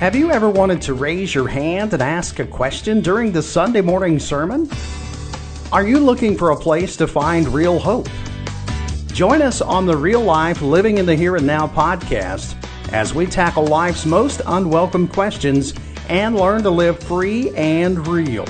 Have 0.00 0.14
you 0.14 0.30
ever 0.30 0.50
wanted 0.50 0.82
to 0.82 0.92
raise 0.92 1.34
your 1.34 1.48
hand 1.48 1.94
and 1.94 2.02
ask 2.02 2.38
a 2.38 2.46
question 2.46 3.00
during 3.00 3.32
the 3.32 3.40
Sunday 3.40 3.80
morning 3.80 4.18
sermon? 4.18 4.68
Are 5.72 5.88
you 5.88 5.98
looking 5.98 6.36
for 6.36 6.50
a 6.50 6.56
place 6.56 6.98
to 6.98 7.06
find 7.06 7.48
real 7.48 7.78
hope? 7.78 8.06
Join 9.06 9.40
us 9.40 9.62
on 9.62 9.86
the 9.86 9.96
Real 9.96 10.20
Life 10.20 10.60
Living 10.60 10.98
in 10.98 11.06
the 11.06 11.16
Here 11.16 11.36
and 11.36 11.46
Now 11.46 11.66
podcast 11.66 12.54
as 12.92 13.14
we 13.14 13.24
tackle 13.24 13.64
life's 13.64 14.04
most 14.04 14.42
unwelcome 14.44 15.08
questions 15.08 15.72
and 16.10 16.36
learn 16.36 16.62
to 16.64 16.70
live 16.70 17.02
free 17.02 17.48
and 17.56 18.06
real. 18.06 18.44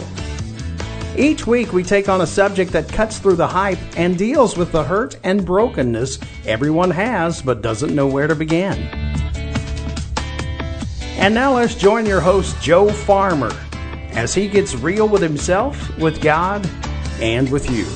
Each 1.17 1.47
week, 1.47 1.73
we 1.73 1.85
take 1.85 2.09
on 2.09 2.23
a 2.23 2.27
subject 2.27 2.73
that 2.73 2.89
cuts 2.89 3.21
through 3.21 3.37
the 3.37 3.47
hype 3.47 3.79
and 3.97 4.19
deals 4.19 4.57
with 4.57 4.73
the 4.73 4.83
hurt 4.83 5.17
and 5.23 5.47
brokenness 5.47 6.19
everyone 6.45 6.91
has 6.91 7.41
but 7.41 7.63
doesn't 7.63 7.95
know 7.95 8.09
where 8.09 8.27
to 8.27 8.35
begin. 8.35 9.06
And 11.19 11.35
now 11.35 11.55
let's 11.55 11.75
join 11.75 12.05
your 12.05 12.21
host, 12.21 12.61
Joe 12.61 12.89
Farmer, 12.91 13.51
as 14.11 14.35
he 14.35 14.47
gets 14.49 14.75
real 14.75 15.09
with 15.09 15.23
himself, 15.23 15.97
with 15.99 16.21
God, 16.21 16.69
and 17.21 17.51
with 17.51 17.71
you. 17.71 17.87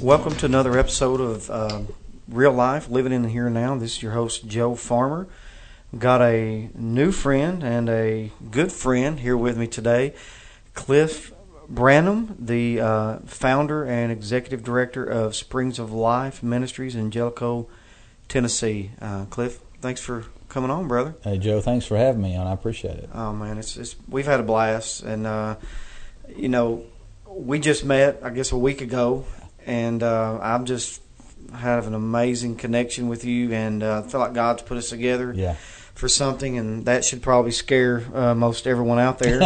Welcome 0.00 0.36
to 0.36 0.46
another 0.46 0.78
episode 0.78 1.20
of 1.20 1.50
uh, 1.50 1.80
Real 2.28 2.52
Life 2.52 2.88
Living 2.88 3.12
in 3.12 3.22
the 3.22 3.28
Here 3.28 3.46
and 3.46 3.54
Now. 3.54 3.76
This 3.76 3.96
is 3.96 4.02
your 4.02 4.12
host, 4.12 4.46
Joe 4.46 4.76
Farmer. 4.76 5.26
Got 5.98 6.22
a 6.22 6.70
new 6.74 7.10
friend 7.10 7.64
and 7.64 7.88
a 7.88 8.30
good 8.52 8.70
friend 8.70 9.18
here 9.18 9.36
with 9.36 9.58
me 9.58 9.66
today, 9.66 10.14
Cliff 10.74 11.32
Branham, 11.68 12.36
the 12.38 12.80
uh, 12.80 13.18
founder 13.26 13.84
and 13.84 14.12
executive 14.12 14.62
director 14.62 15.04
of 15.04 15.34
Springs 15.34 15.78
of 15.78 15.92
Life 15.92 16.42
Ministries 16.42 16.94
in 16.94 17.10
Jellico, 17.10 17.68
Tennessee. 18.28 18.92
Uh, 19.00 19.24
Cliff, 19.26 19.60
thanks 19.80 20.00
for 20.00 20.24
coming 20.48 20.70
on, 20.70 20.88
brother. 20.88 21.14
Hey, 21.22 21.38
Joe, 21.38 21.60
thanks 21.60 21.86
for 21.86 21.96
having 21.96 22.22
me 22.22 22.36
on. 22.36 22.46
I 22.46 22.52
appreciate 22.52 22.98
it. 22.98 23.10
Oh 23.12 23.32
man, 23.32 23.58
it's, 23.58 23.76
it's 23.76 23.96
we've 24.08 24.26
had 24.26 24.40
a 24.40 24.44
blast, 24.44 25.02
and 25.02 25.26
uh, 25.26 25.56
you 26.36 26.48
know, 26.48 26.84
we 27.26 27.58
just 27.58 27.84
met, 27.84 28.20
I 28.22 28.30
guess, 28.30 28.52
a 28.52 28.58
week 28.58 28.80
ago, 28.80 29.24
and 29.66 30.02
uh, 30.02 30.38
I'm 30.40 30.64
just 30.64 31.00
have 31.54 31.86
an 31.86 31.94
amazing 31.94 32.56
connection 32.56 33.08
with 33.08 33.24
you, 33.24 33.52
and 33.52 33.82
uh, 33.82 34.02
I 34.04 34.08
feel 34.08 34.20
like 34.20 34.32
God's 34.32 34.62
put 34.62 34.76
us 34.76 34.90
together. 34.90 35.32
Yeah 35.34 35.56
for 35.94 36.08
something, 36.08 36.58
and 36.58 36.86
that 36.86 37.04
should 37.04 37.22
probably 37.22 37.52
scare 37.52 38.04
uh, 38.14 38.34
most 38.34 38.66
everyone 38.66 38.98
out 38.98 39.18
there. 39.18 39.40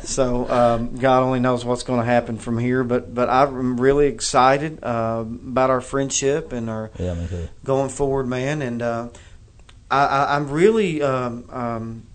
so 0.02 0.48
um, 0.48 0.96
God 0.96 1.22
only 1.22 1.40
knows 1.40 1.64
what's 1.64 1.82
going 1.82 2.00
to 2.00 2.06
happen 2.06 2.38
from 2.38 2.58
here. 2.58 2.84
But 2.84 3.14
but 3.14 3.28
I'm 3.28 3.80
really 3.80 4.06
excited 4.06 4.82
uh, 4.82 5.24
about 5.26 5.70
our 5.70 5.80
friendship 5.80 6.52
and 6.52 6.70
our 6.70 6.90
yeah, 6.98 7.16
going 7.64 7.90
forward, 7.90 8.28
man. 8.28 8.62
And 8.62 8.80
uh, 8.80 9.08
I, 9.90 10.36
am 10.36 10.50
really 10.50 11.02
um, 11.02 11.44
um, 11.50 12.06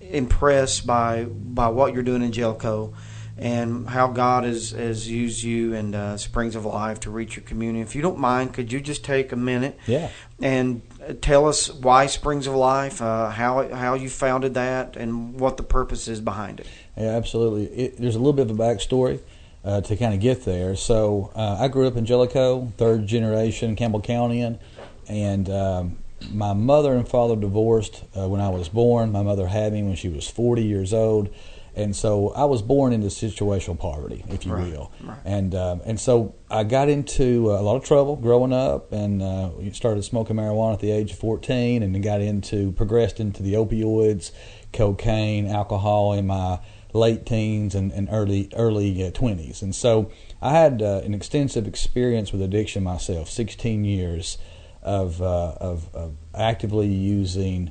impressed 0.00 0.86
by 0.86 1.24
by 1.24 1.68
what 1.68 1.94
you're 1.94 2.02
doing 2.02 2.22
in 2.22 2.32
Jellico 2.32 2.92
and 3.38 3.88
how 3.88 4.08
God 4.08 4.44
has, 4.44 4.70
has 4.70 5.10
used 5.10 5.42
you 5.42 5.74
and 5.74 5.94
uh, 5.94 6.16
Springs 6.16 6.54
of 6.54 6.64
Life 6.64 7.00
to 7.00 7.10
reach 7.10 7.34
your 7.34 7.44
community. 7.44 7.80
If 7.80 7.96
you 7.96 8.02
don't 8.02 8.18
mind, 8.18 8.52
could 8.52 8.70
you 8.70 8.80
just 8.80 9.04
take 9.04 9.32
a 9.32 9.36
minute 9.36 9.78
yeah. 9.86 10.10
and 10.40 10.82
tell 11.20 11.46
us 11.46 11.72
why 11.72 12.06
Springs 12.06 12.46
of 12.46 12.54
Life, 12.54 13.00
uh, 13.00 13.30
how 13.30 13.68
how 13.74 13.94
you 13.94 14.08
founded 14.08 14.54
that, 14.54 14.96
and 14.96 15.38
what 15.38 15.56
the 15.56 15.62
purpose 15.62 16.08
is 16.08 16.20
behind 16.20 16.60
it? 16.60 16.66
Yeah, 16.96 17.08
absolutely. 17.08 17.66
It, 17.66 17.96
there's 17.98 18.14
a 18.14 18.18
little 18.18 18.32
bit 18.32 18.50
of 18.50 18.58
a 18.58 18.62
backstory. 18.62 19.20
Uh, 19.64 19.80
to 19.80 19.94
kind 19.96 20.12
of 20.12 20.18
get 20.18 20.44
there. 20.44 20.74
So 20.74 21.30
uh, 21.36 21.56
I 21.60 21.68
grew 21.68 21.86
up 21.86 21.94
in 21.96 22.04
Jellico, 22.04 22.72
third 22.78 23.06
generation 23.06 23.76
Campbell 23.76 24.02
Countyan, 24.02 24.58
and 25.06 25.48
um, 25.48 25.98
my 26.32 26.52
mother 26.52 26.94
and 26.94 27.08
father 27.08 27.36
divorced 27.36 28.02
uh, 28.16 28.28
when 28.28 28.40
I 28.40 28.48
was 28.48 28.68
born. 28.68 29.12
My 29.12 29.22
mother 29.22 29.46
had 29.46 29.72
me 29.72 29.84
when 29.84 29.94
she 29.94 30.08
was 30.08 30.28
40 30.28 30.64
years 30.64 30.92
old 30.92 31.32
and 31.74 31.94
so 31.96 32.30
I 32.30 32.44
was 32.44 32.62
born 32.62 32.92
into 32.92 33.08
situational 33.08 33.78
poverty, 33.78 34.24
if 34.28 34.44
you 34.44 34.52
right, 34.52 34.70
will, 34.70 34.92
right. 35.02 35.18
and 35.24 35.54
um, 35.54 35.80
and 35.84 35.98
so 35.98 36.34
I 36.50 36.64
got 36.64 36.88
into 36.88 37.50
a 37.50 37.62
lot 37.62 37.76
of 37.76 37.84
trouble 37.84 38.16
growing 38.16 38.52
up, 38.52 38.92
and 38.92 39.22
uh, 39.22 39.50
started 39.72 40.02
smoking 40.02 40.36
marijuana 40.36 40.74
at 40.74 40.80
the 40.80 40.90
age 40.90 41.12
of 41.12 41.18
fourteen, 41.18 41.82
and 41.82 41.94
then 41.94 42.02
got 42.02 42.20
into 42.20 42.72
progressed 42.72 43.20
into 43.20 43.42
the 43.42 43.54
opioids, 43.54 44.32
cocaine, 44.72 45.46
alcohol 45.46 46.12
in 46.12 46.26
my 46.26 46.60
late 46.92 47.24
teens 47.24 47.74
and, 47.74 47.90
and 47.92 48.08
early 48.12 48.50
early 48.54 49.06
uh, 49.06 49.10
twenties, 49.10 49.62
and 49.62 49.74
so 49.74 50.10
I 50.40 50.52
had 50.52 50.82
uh, 50.82 51.00
an 51.04 51.14
extensive 51.14 51.66
experience 51.66 52.32
with 52.32 52.42
addiction 52.42 52.82
myself, 52.82 53.30
sixteen 53.30 53.84
years 53.84 54.38
of 54.82 55.22
uh, 55.22 55.54
of, 55.60 55.94
of 55.94 56.16
actively 56.34 56.88
using 56.88 57.70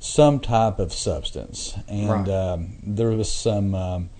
some 0.00 0.40
type 0.40 0.78
of 0.78 0.92
substance, 0.92 1.74
and 1.86 2.26
right. 2.26 2.28
um, 2.28 2.78
there 2.82 3.10
was 3.10 3.32
some 3.32 3.74
um, 3.74 4.10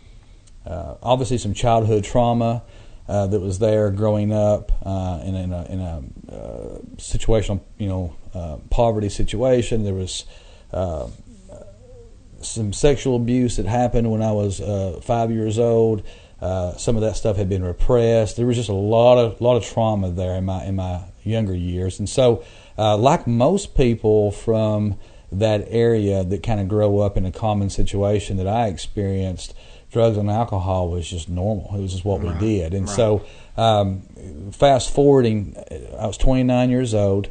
uh, 0.67 0.95
obviously 1.03 1.39
some 1.39 1.55
childhood 1.55 2.05
trauma 2.05 2.63
uh, 3.09 3.27
that 3.27 3.41
was 3.41 3.59
there 3.59 3.91
growing 3.91 4.33
up 4.33 4.71
uh, 4.85 5.21
in, 5.25 5.35
in, 5.35 5.53
a, 5.53 5.65
in 5.65 5.81
a 5.81 6.03
uh, 6.33 6.79
situational, 6.97 7.61
you 7.77 7.89
know, 7.89 8.15
uh, 8.35 8.57
poverty 8.71 9.09
situation. 9.09 9.83
There 9.83 9.95
was 9.95 10.27
uh, 10.73 11.09
some 12.41 12.73
sexual 12.73 13.17
abuse 13.17 13.57
that 13.57 13.67
happened 13.67 14.11
when 14.11 14.23
I 14.23 14.33
was 14.33 14.61
five 15.03 15.33
years 15.33 15.59
old. 15.59 16.05
some 16.77 16.95
of 16.95 17.03
that 17.03 17.17
stuff 17.17 17.37
had 17.37 17.49
been 17.49 17.65
repressed. 17.65 18.37
There 18.37 18.47
was 18.47 18.57
just 18.57 18.69
a 18.69 18.75
lot 18.75 19.19
of 19.19 19.41
lot 19.41 19.57
of 19.57 19.65
trauma 19.65 20.11
there 20.11 20.37
in 20.37 20.45
my 20.45 20.65
in 20.65 20.77
my 20.77 21.01
younger 21.25 21.55
years, 21.55 21.99
and 21.99 22.09
so 22.09 22.45
like 22.79 23.27
most 23.27 23.75
people 23.75 24.31
from 24.31 24.97
that 25.33 25.67
area 25.69 26.25
that 26.25 26.43
kind 26.43 26.61
of 26.61 26.69
grow 26.69 26.99
up 26.99 27.17
in 27.17 27.25
a 27.25 27.33
common 27.33 27.71
situation 27.71 28.37
that 28.39 28.49
I 28.49 28.67
experienced, 28.67 29.55
drugs 29.93 30.17
and 30.17 30.31
alcohol 30.31 30.91
was 30.91 31.09
just 31.09 31.29
normal. 31.29 31.75
It 31.77 31.81
was 31.81 31.93
just 31.93 32.05
what 32.05 32.23
right. 32.23 32.41
we 32.41 32.47
did. 32.59 32.75
And 32.75 32.87
right. 32.87 32.97
so, 32.97 33.25
um, 33.57 34.03
fast 34.53 34.93
forwarding, 34.93 35.57
I 35.99 36.07
was 36.07 36.17
29 36.17 36.71
years 36.71 36.95
old. 36.95 37.29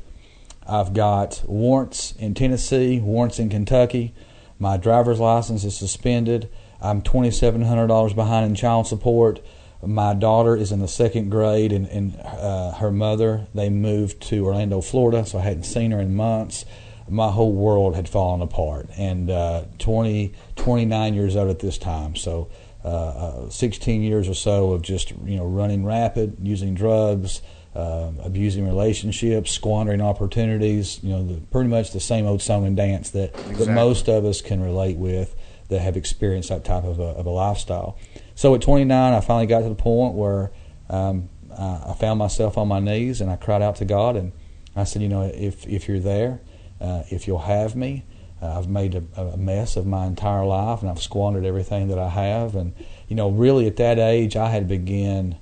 I've 0.68 0.94
got 0.94 1.42
warrants 1.46 2.14
in 2.18 2.34
Tennessee, 2.36 3.00
warrants 3.00 3.40
in 3.40 3.50
Kentucky. 3.50 4.14
My 4.60 4.78
driver's 4.78 5.20
license 5.20 5.64
is 5.64 5.76
suspended. 5.76 6.50
I'm 6.82 7.02
$2,700 7.02 8.16
behind 8.16 8.46
in 8.46 8.56
child 8.56 8.88
support. 8.88 9.40
My 9.82 10.14
daughter 10.14 10.56
is 10.56 10.72
in 10.72 10.80
the 10.80 10.88
second 10.90 11.30
grade, 11.30 11.72
and, 11.72 11.88
and 11.88 12.20
uh, 12.20 12.74
her 12.74 12.92
mother, 12.92 13.48
they 13.56 13.70
moved 13.70 14.22
to 14.24 14.46
Orlando, 14.46 14.82
Florida, 14.82 15.26
so 15.26 15.40
I 15.40 15.42
hadn't 15.42 15.64
seen 15.64 15.92
her 15.92 16.00
in 16.00 16.16
months 16.16 16.66
my 17.10 17.32
whole 17.32 17.54
world 17.54 17.96
had 17.96 18.08
fallen 18.08 18.42
apart. 18.42 18.90
And 18.98 19.30
uh, 19.30 19.66
20, 19.80 20.34
29 20.56 21.14
years 21.14 21.36
old 21.36 21.50
at 21.50 21.60
this 21.60 21.78
time, 21.78 22.16
so 22.16 22.50
uh, 22.84 22.88
uh, 22.88 23.50
16 23.50 24.02
years 24.02 24.30
or 24.30 24.34
so 24.34 24.72
of 24.72 24.82
just 24.82 25.12
you 25.26 25.38
know 25.38 25.46
running 25.46 25.86
rapid, 25.86 26.38
using 26.42 26.74
drugs, 26.74 27.42
uh, 27.76 28.12
abusing 28.24 28.66
relationships, 28.66 29.52
squandering 29.52 30.02
opportunities. 30.02 31.04
You 31.04 31.10
know, 31.10 31.28
the, 31.28 31.42
pretty 31.42 31.70
much 31.70 31.92
the 31.92 32.00
same 32.00 32.26
old 32.26 32.42
song 32.42 32.66
and 32.66 32.78
dance 32.78 33.10
that, 33.12 33.32
exactly. 33.32 33.66
that 33.66 33.74
most 33.74 34.08
of 34.08 34.24
us 34.26 34.42
can 34.42 34.62
relate 34.62 34.98
with 34.98 35.36
that 35.68 35.82
have 35.82 35.98
experienced 35.98 36.50
that 36.50 36.64
type 36.64 36.84
of 36.84 37.00
a, 37.00 37.04
of 37.04 37.26
a 37.26 37.30
lifestyle. 37.30 37.98
So 38.34 38.56
at 38.56 38.62
29, 38.62 39.14
I 39.14 39.20
finally 39.20 39.46
got 39.46 39.60
to 39.60 39.70
the 39.70 39.76
point 39.76 40.16
where 40.16 40.52
um, 40.90 41.30
I 41.56 41.94
found 42.00 42.18
myself 42.20 42.58
on 42.58 42.68
my 42.68 42.80
knees 42.80 43.22
and 43.22 43.30
I 43.30 43.36
cried 43.36 43.62
out 43.62 43.76
to 43.78 43.86
God 43.86 44.16
and 44.16 44.32
I 44.76 44.86
said, 44.86 45.02
you 45.02 45.10
know, 45.10 45.24
if 45.24 45.68
if 45.68 45.88
you're 45.88 46.00
there, 46.00 46.40
uh, 46.82 47.04
if 47.10 47.28
you'll 47.28 47.40
have 47.40 47.76
me. 47.76 48.06
Uh, 48.42 48.58
I've 48.58 48.70
made 48.70 48.96
a, 48.96 49.22
a, 49.22 49.38
mess 49.38 49.76
of 49.76 49.86
my 49.86 50.06
entire 50.06 50.46
life, 50.46 50.82
and 50.82 50.90
I've 50.90 51.02
squandered 51.02 51.44
everything 51.44 51.90
that 51.90 52.00
I 52.00 52.08
have. 52.08 52.56
And 52.56 52.74
you 53.10 53.16
know, 53.16 53.30
really, 53.30 53.68
at 53.68 53.76
that 53.78 54.00
age, 54.00 54.36
I 54.36 54.50
had 54.50 54.68
begun. 54.68 55.38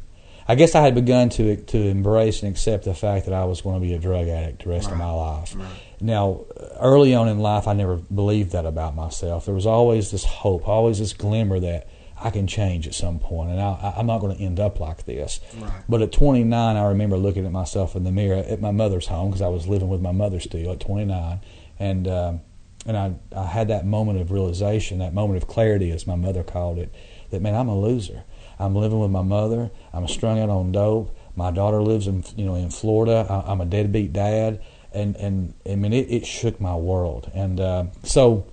I 0.47 0.55
guess 0.55 0.75
I 0.75 0.81
had 0.81 0.95
begun 0.95 1.29
to 1.29 1.57
to 1.57 1.77
embrace 1.77 2.41
and 2.41 2.51
accept 2.51 2.85
the 2.85 2.95
fact 2.95 3.25
that 3.25 3.35
I 3.35 3.45
was 3.45 3.61
going 3.61 3.79
to 3.79 3.85
be 3.85 3.93
a 3.93 3.99
drug 3.99 4.27
addict 4.27 4.63
the 4.63 4.69
rest 4.69 4.87
right. 4.87 4.93
of 4.93 4.97
my 4.97 5.11
life. 5.11 5.55
Right. 5.55 5.67
Now, 5.99 6.45
early 6.79 7.13
on 7.13 7.27
in 7.27 7.39
life, 7.39 7.67
I 7.67 7.73
never 7.73 7.97
believed 7.97 8.51
that 8.53 8.65
about 8.65 8.95
myself. 8.95 9.45
There 9.45 9.53
was 9.53 9.65
always 9.67 10.09
this 10.09 10.23
hope, 10.23 10.67
always 10.67 10.97
this 10.99 11.13
glimmer 11.13 11.59
that 11.59 11.87
I 12.19 12.31
can 12.31 12.47
change 12.47 12.87
at 12.87 12.95
some 12.95 13.19
point, 13.19 13.51
and 13.51 13.61
I, 13.61 13.93
am 13.97 14.07
not 14.07 14.19
going 14.19 14.35
to 14.35 14.43
end 14.43 14.59
up 14.59 14.79
like 14.79 15.05
this. 15.05 15.39
Right. 15.55 15.71
But 15.87 16.01
at 16.01 16.11
29, 16.11 16.75
I 16.75 16.87
remember 16.87 17.17
looking 17.17 17.45
at 17.45 17.51
myself 17.51 17.95
in 17.95 18.03
the 18.03 18.11
mirror 18.11 18.37
at 18.37 18.59
my 18.59 18.71
mother's 18.71 19.07
home 19.07 19.29
because 19.29 19.41
I 19.41 19.49
was 19.49 19.67
living 19.67 19.89
with 19.89 20.01
my 20.01 20.11
mother 20.11 20.39
still 20.39 20.71
at 20.71 20.79
29, 20.79 21.39
and 21.79 22.07
um, 22.07 22.41
and 22.85 22.97
I 22.97 23.15
I 23.35 23.45
had 23.45 23.67
that 23.67 23.85
moment 23.85 24.19
of 24.19 24.31
realization, 24.31 24.99
that 24.99 25.13
moment 25.13 25.41
of 25.41 25.47
clarity, 25.47 25.91
as 25.91 26.07
my 26.07 26.15
mother 26.15 26.43
called 26.43 26.79
it, 26.79 26.93
that 27.29 27.41
man, 27.41 27.53
I'm 27.53 27.67
a 27.67 27.79
loser. 27.79 28.23
I'm 28.59 28.75
living 28.75 28.99
with 28.99 29.11
my 29.11 29.21
mother. 29.21 29.69
I'm 29.93 30.07
strung 30.07 30.39
out 30.39 30.49
on 30.49 30.71
dope. 30.71 31.15
My 31.35 31.51
daughter 31.51 31.81
lives 31.81 32.07
in 32.07 32.23
you 32.35 32.45
know 32.45 32.55
in 32.55 32.71
Florida. 32.71 33.27
I, 33.29 33.51
am 33.51 33.61
a 33.61 33.65
deadbeat 33.65 34.13
dad, 34.13 34.63
and 34.91 35.15
and 35.17 35.53
I 35.69 35.75
mean 35.75 35.93
it, 35.93 36.09
it 36.09 36.25
shook 36.25 36.59
my 36.59 36.75
world. 36.75 37.29
And 37.35 37.59
uh, 37.59 37.85
so 38.03 38.51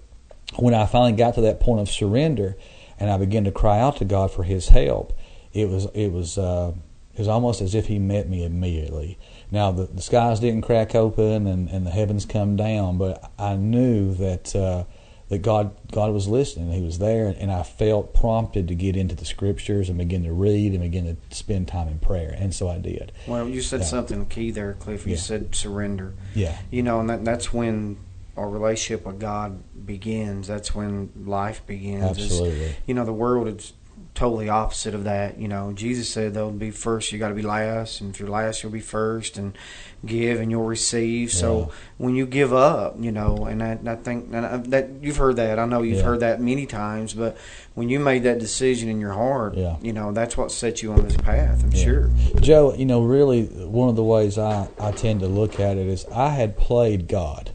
when 0.57 0.75
I 0.75 0.87
finally 0.87 1.13
got 1.13 1.35
to 1.37 1.41
that 1.43 1.61
point 1.61 1.81
of 1.81 1.89
surrender 1.89 2.57
and 3.01 3.11
I 3.11 3.17
began 3.19 3.45
to 3.45 3.51
cry 3.53 3.81
out 3.81 3.97
to 3.99 4.05
God 4.05 4.31
for 4.31 4.43
His 4.45 4.69
help. 4.69 5.13
It 5.53 5.69
was 5.69 5.87
it 5.95 6.13
was 6.13 6.37
uh, 6.39 6.73
It 7.15 7.19
was 7.21 7.29
almost 7.29 7.61
as 7.61 7.75
if 7.75 7.87
He 7.87 7.99
met 7.99 8.29
me 8.29 8.45
immediately. 8.45 9.19
Now 9.51 9.71
the, 9.71 9.85
the 9.85 10.03
skies 10.03 10.41
didn't 10.41 10.63
crack 10.63 10.95
open 10.95 11.47
and, 11.47 11.69
and 11.69 11.87
the 11.87 11.91
heavens 11.91 12.25
come 12.27 12.57
down, 12.57 12.99
but 12.99 13.31
I 13.39 13.55
knew 13.57 14.15
that 14.15 14.55
uh, 14.57 14.85
that 15.29 15.39
God 15.39 15.75
God 15.91 16.13
was 16.13 16.29
listening. 16.29 16.71
He 16.73 16.83
was 16.83 16.99
there, 16.99 17.35
and 17.39 17.51
I 17.51 17.63
felt 17.63 18.13
prompted 18.15 18.69
to 18.69 18.75
get 18.75 18.95
into 18.95 19.15
the 19.15 19.25
scriptures 19.25 19.89
and 19.89 19.97
begin 19.97 20.23
to 20.25 20.33
read 20.33 20.73
and 20.73 20.83
begin 20.83 21.05
to 21.07 21.35
spend 21.35 21.67
time 21.69 21.89
in 21.89 21.99
prayer, 21.99 22.37
and 22.39 22.55
so 22.55 22.69
I 22.69 22.77
did. 22.79 23.11
Well, 23.27 23.49
you 23.49 23.63
said 23.63 23.85
something 23.85 24.27
key 24.27 24.51
there, 24.51 24.75
Cliff. 24.75 25.07
You 25.07 25.13
Yeah. 25.15 25.19
said 25.21 25.55
surrender. 25.55 26.13
Yeah, 26.35 26.59
You 26.71 26.83
know, 26.83 27.01
and 27.01 27.09
that, 27.09 27.25
that's 27.25 27.55
when 27.55 27.97
our 28.37 28.49
relationship 28.49 29.07
with 29.07 29.21
God 29.21 29.63
begins. 29.87 30.49
That's 30.49 30.75
when 30.75 31.11
life 31.25 31.65
begins. 31.67 32.03
It's- 32.05 32.25
absolutely. 32.27 32.77
you 32.87 32.95
know, 32.95 33.05
the 33.05 33.13
world 33.13 33.49
is 33.49 33.73
totally 34.15 34.49
opposite 34.49 34.95
of 34.95 35.03
that. 35.05 35.41
You 35.41 35.49
know, 35.49 35.73
Jesus 35.73 36.09
said 36.09 36.35
they'll 36.35 36.51
be 36.53 36.71
first, 36.71 37.11
you 37.13 37.19
got 37.19 37.29
to 37.31 37.35
be 37.35 37.43
last, 37.43 38.01
and 38.01 38.15
if 38.15 38.21
you're 38.21 38.29
last, 38.29 38.63
you'll 38.63 38.71
be 38.71 38.79
first, 38.81 39.37
and 39.37 39.59
give 40.07 40.41
and 40.41 40.53
you'll 40.53 40.65
receive. 40.65 41.33
So 41.33 41.71
when 41.99 42.15
you 42.15 42.25
give 42.27 42.53
up, 42.53 42.95
you 43.01 43.11
know, 43.11 43.47
and 43.47 43.61
I, 43.63 43.77
I 43.87 43.97
think 43.97 44.29
and 44.33 44.47
I, 44.47 44.57
that 44.69 44.91
you've 45.01 45.17
heard 45.17 45.37
that. 45.37 45.59
I 45.59 45.65
know 45.67 45.83
you've 45.83 45.99
Yeah. 45.99 46.05
heard 46.05 46.21
that 46.21 46.41
many 46.41 46.65
times, 46.67 47.13
but 47.15 47.37
when 47.75 47.89
you 47.89 47.99
made 47.99 48.23
that 48.23 48.39
decision 48.39 48.89
in 48.89 49.01
your 49.01 49.15
heart, 49.15 49.57
Yeah. 49.57 49.77
you 49.83 49.93
know, 49.93 50.13
that's 50.13 50.37
what 50.37 50.53
set 50.53 50.81
you 50.83 50.93
on 50.93 51.03
this 51.03 51.17
path. 51.17 51.65
I'm 51.65 51.73
Yeah. 51.73 51.85
sure. 51.85 52.11
Joe, 52.41 52.73
you 52.75 52.85
know, 52.87 53.03
really, 53.03 53.45
one 53.47 53.89
of 53.89 53.97
the 53.97 54.05
ways 54.05 54.39
I, 54.39 54.69
I 54.79 54.93
tend 54.93 55.21
to 55.21 55.27
look 55.27 55.59
at 55.59 55.77
it 55.77 55.89
is 55.89 56.05
I 56.15 56.29
had 56.31 56.57
played 56.57 57.09
God. 57.09 57.51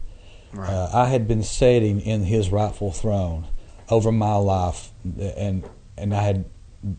Right. 0.54 0.70
Uh, 0.70 0.90
I 0.94 1.06
had 1.06 1.28
been 1.28 1.44
sitting 1.44 2.02
in 2.02 2.24
His 2.24 2.50
rightful 2.50 2.92
throne 2.92 3.48
over 3.90 4.12
my 4.12 4.36
life, 4.36 4.92
and 5.18 5.64
and 5.98 6.14
I 6.14 6.22
had 6.22 6.46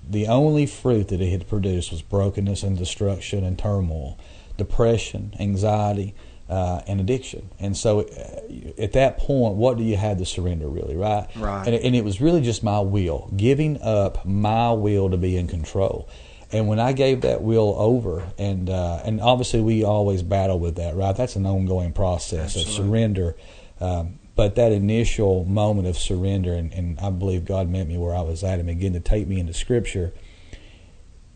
the 0.08 0.26
only 0.26 0.66
fruit 0.66 1.08
that 1.08 1.20
He 1.20 1.30
had 1.30 1.48
produced 1.48 1.90
was 1.90 2.02
brokenness 2.02 2.62
and 2.62 2.76
destruction 2.76 3.44
and 3.44 3.58
turmoil, 3.58 4.18
depression, 4.56 5.34
anxiety, 5.40 6.14
uh, 6.50 6.82
and 6.86 7.00
addiction. 7.00 7.48
And 7.60 7.76
so, 7.76 8.00
uh, 8.00 8.82
at 8.82 8.92
that 8.92 9.18
point, 9.18 9.54
what 9.54 9.78
do 9.78 9.84
you 9.84 9.96
have 9.96 10.18
to 10.18 10.26
surrender, 10.26 10.68
really, 10.68 10.96
right? 10.96 11.28
Right. 11.36 11.66
And, 11.66 11.76
and 11.76 11.94
it 11.94 12.04
was 12.04 12.20
really 12.20 12.40
just 12.40 12.62
my 12.62 12.80
will, 12.80 13.30
giving 13.36 13.80
up 13.80 14.26
my 14.26 14.72
will 14.72 15.10
to 15.10 15.16
be 15.16 15.36
in 15.36 15.46
control. 15.46 16.08
And 16.52 16.66
when 16.66 16.80
I 16.80 16.92
gave 16.92 17.20
that 17.20 17.42
will 17.42 17.74
over, 17.78 18.24
and 18.36 18.68
uh, 18.68 19.00
and 19.04 19.20
obviously 19.20 19.60
we 19.60 19.84
always 19.84 20.22
battle 20.22 20.58
with 20.58 20.76
that, 20.76 20.96
right? 20.96 21.14
That's 21.14 21.36
an 21.36 21.46
ongoing 21.46 21.92
process 21.92 22.56
of 22.56 22.62
surrender. 22.62 23.36
Um, 23.80 24.18
but 24.34 24.54
that 24.54 24.72
initial 24.72 25.44
moment 25.44 25.86
of 25.86 25.98
surrender, 25.98 26.54
and, 26.54 26.72
and 26.72 26.98
I 26.98 27.10
believe 27.10 27.44
God 27.44 27.68
met 27.68 27.86
me 27.86 27.98
where 27.98 28.14
I 28.14 28.22
was 28.22 28.42
at 28.42 28.58
and 28.58 28.66
began 28.66 28.94
to 28.94 29.00
take 29.00 29.28
me 29.28 29.38
into 29.38 29.52
Scripture. 29.52 30.12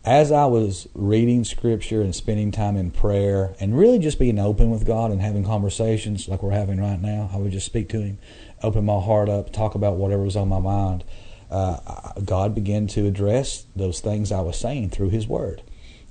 As 0.03 0.31
I 0.31 0.45
was 0.45 0.87
reading 0.93 1.43
Scripture 1.43 2.01
and 2.01 2.15
spending 2.15 2.51
time 2.51 2.75
in 2.75 2.91
prayer, 2.91 3.55
and 3.59 3.77
really 3.77 3.99
just 3.99 4.19
being 4.19 4.37
open 4.37 4.69
with 4.69 4.85
God 4.85 5.11
and 5.11 5.21
having 5.21 5.43
conversations 5.43 6.27
like 6.27 6.43
we're 6.43 6.51
having 6.51 6.79
right 6.79 7.01
now, 7.01 7.29
I 7.33 7.37
would 7.37 7.51
just 7.51 7.65
speak 7.65 7.89
to 7.89 8.01
Him, 8.01 8.17
open 8.61 8.85
my 8.85 8.99
heart 8.99 9.29
up, 9.29 9.53
talk 9.53 9.75
about 9.75 9.95
whatever 9.95 10.23
was 10.23 10.35
on 10.35 10.49
my 10.49 10.59
mind. 10.59 11.03
Uh, 11.49 12.13
God 12.23 12.55
began 12.55 12.87
to 12.87 13.05
address 13.07 13.65
those 13.75 13.99
things 13.99 14.31
I 14.31 14.41
was 14.41 14.57
saying 14.57 14.89
through 14.89 15.09
His 15.09 15.27
Word. 15.27 15.61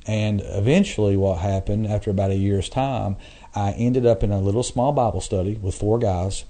And 0.07 0.43
eventually, 0.45 1.17
what 1.17 1.39
happened 1.39 1.87
after 1.87 2.11
about 2.11 2.31
a 2.31 2.37
year's 2.37 2.69
time, 2.69 3.17
I 3.55 3.73
ended 3.73 4.05
up 4.05 4.23
in 4.23 4.31
a 4.31 4.39
little 4.39 4.63
small 4.63 4.93
Bible 4.93 5.21
study 5.21 5.55
with 5.55 5.75
four 5.75 5.99
guys. 5.99 6.45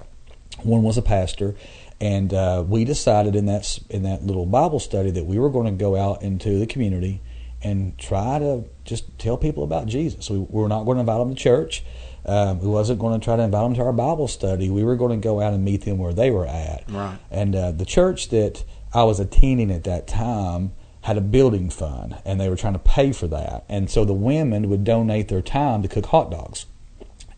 One 0.63 0.83
was 0.83 0.99
a 0.99 1.03
pastor, 1.03 1.55
and 2.01 2.33
uh, 2.33 2.65
we 2.67 2.85
decided 2.85 3.37
in 3.37 3.47
that 3.47 3.79
in 3.91 4.03
that 4.05 4.25
little 4.25 4.47
Bible 4.47 4.81
study 4.81 5.11
that 5.13 5.25
we 5.25 5.39
were 5.39 5.51
going 5.51 5.67
to 5.67 5.79
go 5.79 5.97
out 5.97 6.23
into 6.23 6.59
the 6.59 6.67
community 6.67 7.21
and 7.63 7.97
try 7.99 8.39
to 8.39 8.65
just 8.85 9.19
tell 9.19 9.37
people 9.37 9.65
about 9.65 9.87
Jesus. 9.87 10.29
We 10.29 10.39
were 10.49 10.69
not 10.69 10.85
going 10.85 10.97
to 10.97 11.01
invite 11.01 11.19
them 11.19 11.35
to 11.35 11.41
church. 11.41 11.83
Um, 12.27 12.61
we 12.61 12.69
wasn't 12.69 12.99
going 13.01 13.19
to 13.19 13.25
try 13.25 13.37
to 13.37 13.43
invite 13.43 13.63
them 13.63 13.75
to 13.75 13.83
our 13.83 13.93
Bible 13.93 14.29
study. 14.29 14.71
We 14.71 14.83
were 14.85 14.97
going 14.97 15.21
to 15.21 15.23
go 15.23 15.41
out 15.41 15.53
and 15.53 15.65
meet 15.65 15.85
them 15.85 15.99
where 15.99 16.13
they 16.15 16.31
were 16.31 16.47
at. 16.47 16.85
Right. 16.89 17.19
And 17.31 17.55
uh, 17.55 17.73
the 17.73 17.85
church 17.85 18.31
that 18.31 18.65
I 18.95 19.05
was 19.05 19.21
attending 19.21 19.71
at 19.71 19.85
that 19.85 20.07
time 20.07 20.73
had 21.03 21.19
a 21.19 21.21
building 21.21 21.69
fund, 21.69 22.17
and 22.25 22.41
they 22.41 22.49
were 22.49 22.57
trying 22.57 22.73
to 22.73 22.79
pay 22.79 23.13
for 23.13 23.27
that. 23.29 23.65
And 23.69 23.91
so 23.91 24.07
the 24.07 24.15
women 24.15 24.71
would 24.71 24.85
donate 24.85 25.29
their 25.29 25.43
time 25.43 25.83
to 25.83 25.89
cook 25.89 26.07
hot 26.07 26.31
dogs, 26.31 26.65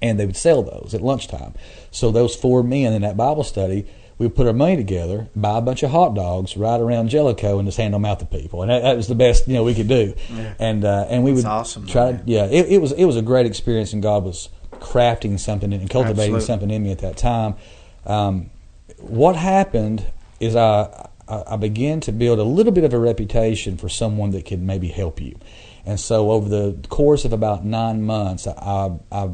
and 0.00 0.20
they 0.20 0.26
would 0.26 0.36
sell 0.36 0.62
those 0.62 0.94
at 0.94 1.00
lunchtime. 1.02 1.54
So 1.90 2.12
those 2.12 2.36
four 2.36 2.62
men 2.62 2.92
in 2.92 3.02
that 3.02 3.16
Bible 3.16 3.42
study, 3.42 3.86
we 4.18 4.28
put 4.28 4.46
our 4.46 4.52
money 4.52 4.76
together, 4.76 5.28
buy 5.34 5.58
a 5.58 5.60
bunch 5.60 5.82
of 5.82 5.90
hot 5.90 6.14
dogs, 6.14 6.56
ride 6.56 6.80
around 6.80 7.08
Jellico, 7.08 7.58
and 7.58 7.66
just 7.66 7.76
hand 7.76 7.92
them 7.92 8.04
out 8.04 8.20
to 8.20 8.26
people. 8.26 8.62
And 8.62 8.70
that, 8.70 8.82
that 8.82 8.96
was 8.96 9.08
the 9.08 9.14
best 9.14 9.48
you 9.48 9.54
know 9.54 9.64
we 9.64 9.74
could 9.74 9.88
do. 9.88 10.14
Yeah. 10.30 10.54
And 10.58 10.84
uh, 10.84 11.06
and 11.10 11.24
we 11.24 11.32
That's 11.32 11.44
would 11.44 11.50
awesome, 11.50 11.86
try. 11.86 12.12
man. 12.12 12.22
Yeah, 12.24 12.46
it, 12.46 12.66
it 12.68 12.78
was 12.80 12.92
it 12.92 13.04
was 13.04 13.16
a 13.16 13.22
great 13.22 13.46
experience, 13.46 13.92
and 13.92 14.02
God 14.02 14.22
was 14.24 14.48
crafting 14.80 15.38
something 15.38 15.72
and 15.72 15.88
cultivating 15.88 16.34
Absolutely. 16.34 16.46
something 16.46 16.70
in 16.70 16.82
me 16.82 16.92
at 16.92 16.98
that 16.98 17.16
time. 17.16 17.54
Um, 18.04 18.50
what 18.98 19.36
happened 19.36 20.06
is 20.40 20.56
I, 20.56 21.08
I 21.28 21.56
began 21.56 22.00
to 22.02 22.12
build 22.12 22.38
a 22.38 22.44
little 22.44 22.72
bit 22.72 22.84
of 22.84 22.92
a 22.92 22.98
reputation 22.98 23.76
for 23.76 23.88
someone 23.88 24.30
that 24.30 24.46
could 24.46 24.62
maybe 24.62 24.88
help 24.88 25.20
you, 25.20 25.38
and 25.84 25.98
so 25.98 26.30
over 26.30 26.48
the 26.48 26.88
course 26.88 27.24
of 27.24 27.32
about 27.32 27.64
nine 27.64 28.02
months, 28.02 28.46
I, 28.46 28.98
I 29.10 29.30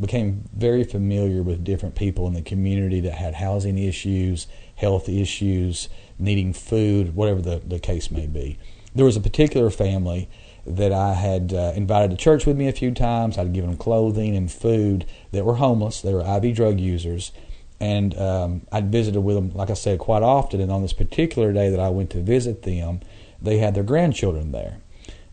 became 0.00 0.48
very 0.56 0.84
familiar 0.84 1.42
with 1.42 1.64
different 1.64 1.94
people 1.94 2.26
in 2.26 2.34
the 2.34 2.42
community 2.42 3.00
that 3.00 3.14
had 3.14 3.34
housing 3.34 3.78
issues, 3.78 4.46
health 4.76 5.08
issues, 5.08 5.88
needing 6.18 6.52
food, 6.52 7.14
whatever 7.14 7.42
the, 7.42 7.60
the 7.64 7.78
case 7.78 8.10
may 8.10 8.26
be. 8.26 8.58
There 8.94 9.04
was 9.04 9.16
a 9.16 9.20
particular 9.20 9.70
family 9.70 10.28
that 10.66 10.92
I 10.92 11.14
had 11.14 11.52
uh, 11.52 11.72
invited 11.74 12.10
to 12.10 12.16
church 12.16 12.46
with 12.46 12.56
me 12.56 12.68
a 12.68 12.72
few 12.72 12.92
times. 12.92 13.36
I'd 13.36 13.52
given 13.52 13.70
them 13.70 13.78
clothing 13.78 14.36
and 14.36 14.50
food 14.50 15.06
that 15.32 15.44
were 15.44 15.56
homeless. 15.56 16.00
They 16.00 16.14
were 16.14 16.20
IV 16.20 16.54
drug 16.54 16.78
users. 16.78 17.32
And 17.80 18.16
um, 18.16 18.62
I'd 18.70 18.92
visited 18.92 19.20
with 19.22 19.34
them, 19.34 19.52
like 19.54 19.70
I 19.70 19.74
said, 19.74 19.98
quite 19.98 20.22
often. 20.22 20.60
And 20.60 20.70
on 20.70 20.82
this 20.82 20.92
particular 20.92 21.52
day 21.52 21.68
that 21.68 21.80
I 21.80 21.88
went 21.88 22.10
to 22.10 22.22
visit 22.22 22.62
them, 22.62 23.00
they 23.40 23.58
had 23.58 23.74
their 23.74 23.82
grandchildren 23.82 24.52
there. 24.52 24.78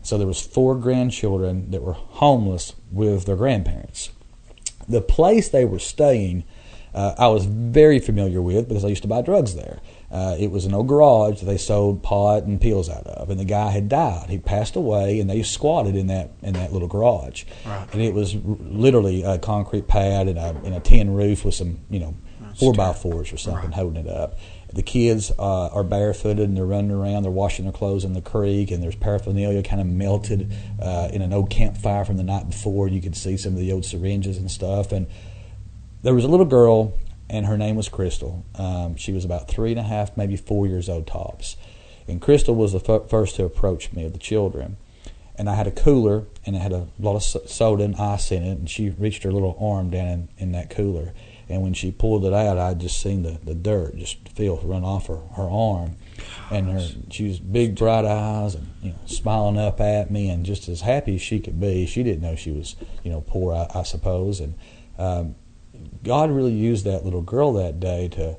So 0.02 0.18
there 0.18 0.26
was 0.26 0.40
four 0.40 0.74
grandchildren 0.74 1.70
that 1.70 1.82
were 1.82 1.92
homeless 1.92 2.74
with 2.90 3.26
their 3.26 3.36
grandparents. 3.36 4.10
The 4.88 5.00
place 5.00 5.48
they 5.48 5.64
were 5.64 5.78
staying, 5.78 6.44
uh, 6.92 7.14
I 7.16 7.28
was 7.28 7.44
very 7.44 8.00
familiar 8.00 8.42
with 8.42 8.68
because 8.68 8.84
I 8.84 8.88
used 8.88 9.02
to 9.02 9.08
buy 9.08 9.22
drugs 9.22 9.54
there. 9.54 9.78
Uh, 10.10 10.34
it 10.40 10.50
was 10.50 10.64
an 10.64 10.74
old 10.74 10.88
garage 10.88 11.38
that 11.38 11.46
they 11.46 11.56
sold 11.56 12.02
pot 12.02 12.42
and 12.42 12.60
pills 12.60 12.88
out 12.90 13.06
of, 13.06 13.30
and 13.30 13.38
the 13.38 13.44
guy 13.44 13.70
had 13.70 13.88
died. 13.88 14.28
He 14.28 14.38
passed 14.38 14.74
away, 14.74 15.20
and 15.20 15.30
they 15.30 15.42
squatted 15.44 15.94
in 15.94 16.08
that 16.08 16.30
in 16.42 16.54
that 16.54 16.72
little 16.72 16.88
garage. 16.88 17.44
Right. 17.64 17.86
And 17.92 18.02
it 18.02 18.12
was 18.12 18.34
r- 18.34 18.40
literally 18.58 19.22
a 19.22 19.38
concrete 19.38 19.86
pad 19.86 20.26
and 20.26 20.36
a, 20.38 20.48
and 20.64 20.74
a 20.74 20.80
tin 20.80 21.14
roof 21.14 21.44
with 21.44 21.54
some, 21.54 21.78
you 21.88 22.00
know, 22.00 22.14
That's 22.40 22.58
four 22.58 22.72
by 22.72 22.92
fours 22.92 23.32
or 23.32 23.36
something 23.36 23.66
Right. 23.70 23.74
holding 23.74 24.04
it 24.04 24.10
up. 24.10 24.36
The 24.72 24.82
kids 24.82 25.30
uh, 25.38 25.66
are 25.68 25.82
barefooted 25.84 26.48
and 26.48 26.56
they're 26.56 26.64
running 26.66 26.92
around. 26.92 27.22
They're 27.24 27.30
washing 27.32 27.64
their 27.64 27.72
clothes 27.72 28.04
in 28.04 28.12
the 28.12 28.20
creek, 28.20 28.70
and 28.72 28.82
there's 28.82 28.94
paraphernalia 28.96 29.62
kind 29.62 29.80
of 29.80 29.86
melted 29.86 30.52
uh, 30.82 31.08
in 31.12 31.22
an 31.22 31.32
old 31.32 31.50
campfire 31.50 32.04
from 32.04 32.16
the 32.16 32.22
night 32.24 32.48
before. 32.50 32.88
You 32.88 33.00
could 33.00 33.16
see 33.16 33.36
some 33.36 33.52
of 33.54 33.58
the 33.60 33.70
old 33.72 33.84
syringes 33.84 34.38
and 34.38 34.50
stuff. 34.50 34.90
And 34.92 35.06
there 36.02 36.14
was 36.14 36.24
a 36.24 36.28
little 36.28 36.46
girl, 36.46 36.94
and 37.30 37.46
her 37.46 37.56
name 37.56 37.76
was 37.76 37.88
Crystal. 37.88 38.44
Um, 38.56 38.96
she 38.96 39.12
was 39.12 39.24
about 39.24 39.48
three 39.48 39.70
and 39.70 39.78
a 39.78 39.84
half, 39.84 40.16
maybe 40.16 40.36
four 40.36 40.66
years 40.66 40.88
old 40.88 41.06
tops. 41.06 41.56
And 42.08 42.20
Crystal 42.20 42.56
was 42.56 42.72
the 42.72 42.92
f- 42.92 43.08
first 43.08 43.36
to 43.36 43.44
approach 43.44 43.92
me 43.92 44.04
of 44.04 44.12
the 44.12 44.18
children. 44.18 44.76
And 45.36 45.48
I 45.48 45.54
had 45.54 45.68
a 45.68 45.70
cooler, 45.70 46.24
and 46.44 46.56
it 46.56 46.58
had 46.58 46.72
a 46.72 46.88
lot 46.98 47.14
of 47.14 47.22
soda 47.22 47.84
and 47.84 47.94
ice 47.94 48.32
in 48.32 48.42
it. 48.42 48.58
And 48.58 48.68
she 48.68 48.90
reached 48.90 49.22
her 49.22 49.30
little 49.30 49.56
arm 49.60 49.90
down 49.90 50.08
in, 50.08 50.28
in 50.38 50.52
that 50.52 50.70
cooler. 50.70 51.14
And 51.48 51.62
when 51.62 51.72
she 51.72 51.92
pulled 51.92 52.24
it 52.24 52.32
out, 52.32 52.58
I'd 52.58 52.80
just 52.80 53.00
seen 53.00 53.22
the, 53.22 53.38
the 53.44 53.54
dirt, 53.54 53.96
just 53.96 54.28
filth 54.30 54.64
run 54.64 54.84
off 54.84 55.06
her, 55.06 55.20
her 55.36 55.48
arm. 55.48 55.96
And 56.50 56.68
her 56.68 56.86
she 57.10 57.28
was 57.28 57.38
big, 57.38 57.76
bright 57.76 58.04
eyes, 58.04 58.56
and 58.56 58.66
you 58.82 58.90
know, 58.90 58.98
smiling 59.06 59.56
up 59.56 59.80
at 59.80 60.10
me, 60.10 60.28
and 60.30 60.44
just 60.44 60.68
as 60.68 60.80
happy 60.80 61.14
as 61.14 61.22
she 61.22 61.38
could 61.38 61.60
be. 61.60 61.86
She 61.86 62.02
didn't 62.02 62.22
know 62.22 62.34
she 62.34 62.50
was, 62.50 62.74
you 63.04 63.10
know, 63.10 63.20
poor, 63.20 63.54
I, 63.54 63.68
I 63.72 63.82
suppose. 63.84 64.40
And 64.40 64.54
um, 64.98 65.36
God 66.02 66.30
really 66.30 66.52
used 66.52 66.84
that 66.84 67.04
little 67.04 67.22
girl 67.22 67.52
that 67.54 67.80
day 67.80 68.08
to 68.08 68.36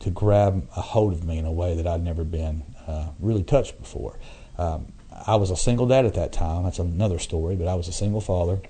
to 0.00 0.10
grab 0.10 0.68
a 0.76 0.82
hold 0.82 1.14
of 1.14 1.24
me 1.24 1.38
in 1.38 1.46
a 1.46 1.52
way 1.52 1.76
that 1.76 1.86
I'd 1.86 2.02
never 2.02 2.24
been 2.24 2.62
uh, 2.86 3.10
really 3.18 3.42
touched 3.42 3.78
before. 3.78 4.18
Um, 4.58 4.92
I 5.26 5.36
was 5.36 5.50
a 5.50 5.56
single 5.56 5.86
dad 5.86 6.04
at 6.04 6.14
that 6.14 6.32
time. 6.32 6.64
That's 6.64 6.78
another 6.78 7.18
story, 7.18 7.56
but 7.56 7.68
I 7.68 7.74
was 7.74 7.88
a 7.88 7.92
single 7.92 8.20
father. 8.20 8.60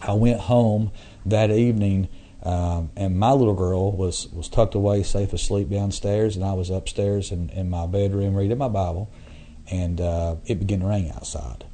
I 0.00 0.12
went 0.12 0.38
home 0.38 0.92
that 1.26 1.50
evening, 1.50 2.08
um, 2.44 2.90
and 2.96 3.18
my 3.18 3.32
little 3.32 3.54
girl 3.54 3.90
was, 3.90 4.28
was 4.28 4.48
tucked 4.48 4.74
away, 4.76 5.02
safe 5.02 5.32
asleep 5.32 5.70
downstairs, 5.70 6.36
and 6.36 6.44
I 6.44 6.52
was 6.52 6.70
upstairs 6.70 7.32
in, 7.32 7.50
in 7.50 7.68
my 7.70 7.86
bedroom 7.86 8.36
reading 8.36 8.58
my 8.58 8.68
Bible, 8.68 9.10
and 9.70 10.00
uh, 10.00 10.36
it 10.46 10.60
began 10.60 10.80
to 10.80 10.86
rain 10.86 11.10
outside, 11.14 11.64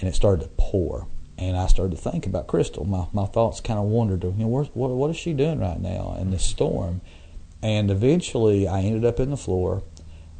and 0.00 0.08
it 0.08 0.14
started 0.14 0.44
to 0.44 0.50
pour. 0.56 1.06
And 1.36 1.56
I 1.56 1.66
started 1.66 1.96
to 1.96 2.10
think 2.10 2.26
about 2.26 2.46
Crystal. 2.46 2.84
My 2.84 3.06
my 3.12 3.26
thoughts 3.26 3.60
kind 3.60 3.78
of 3.78 3.86
wandered 3.86 4.20
to, 4.20 4.28
you 4.28 4.44
know, 4.44 4.46
where's, 4.46 4.68
what 4.68 4.90
what 4.90 5.10
is 5.10 5.16
she 5.16 5.32
doing 5.32 5.58
right 5.58 5.80
now 5.80 6.16
in 6.18 6.30
this 6.30 6.44
storm? 6.44 7.00
And 7.62 7.90
eventually, 7.90 8.68
I 8.68 8.82
ended 8.82 9.04
up 9.04 9.18
in 9.18 9.30
the 9.30 9.36
floor. 9.36 9.82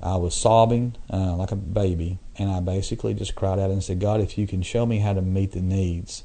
I 0.02 0.16
was 0.16 0.34
sobbing 0.34 0.96
uh, 1.10 1.34
like 1.34 1.50
a 1.50 1.56
baby, 1.56 2.18
and 2.36 2.50
I 2.50 2.60
basically 2.60 3.14
just 3.14 3.34
cried 3.34 3.58
out 3.58 3.70
and 3.70 3.82
said, 3.82 3.98
God, 3.98 4.20
if 4.20 4.36
you 4.36 4.46
can 4.46 4.60
show 4.60 4.84
me 4.84 4.98
how 4.98 5.14
to 5.14 5.22
meet 5.22 5.52
the 5.52 5.62
needs 5.62 6.24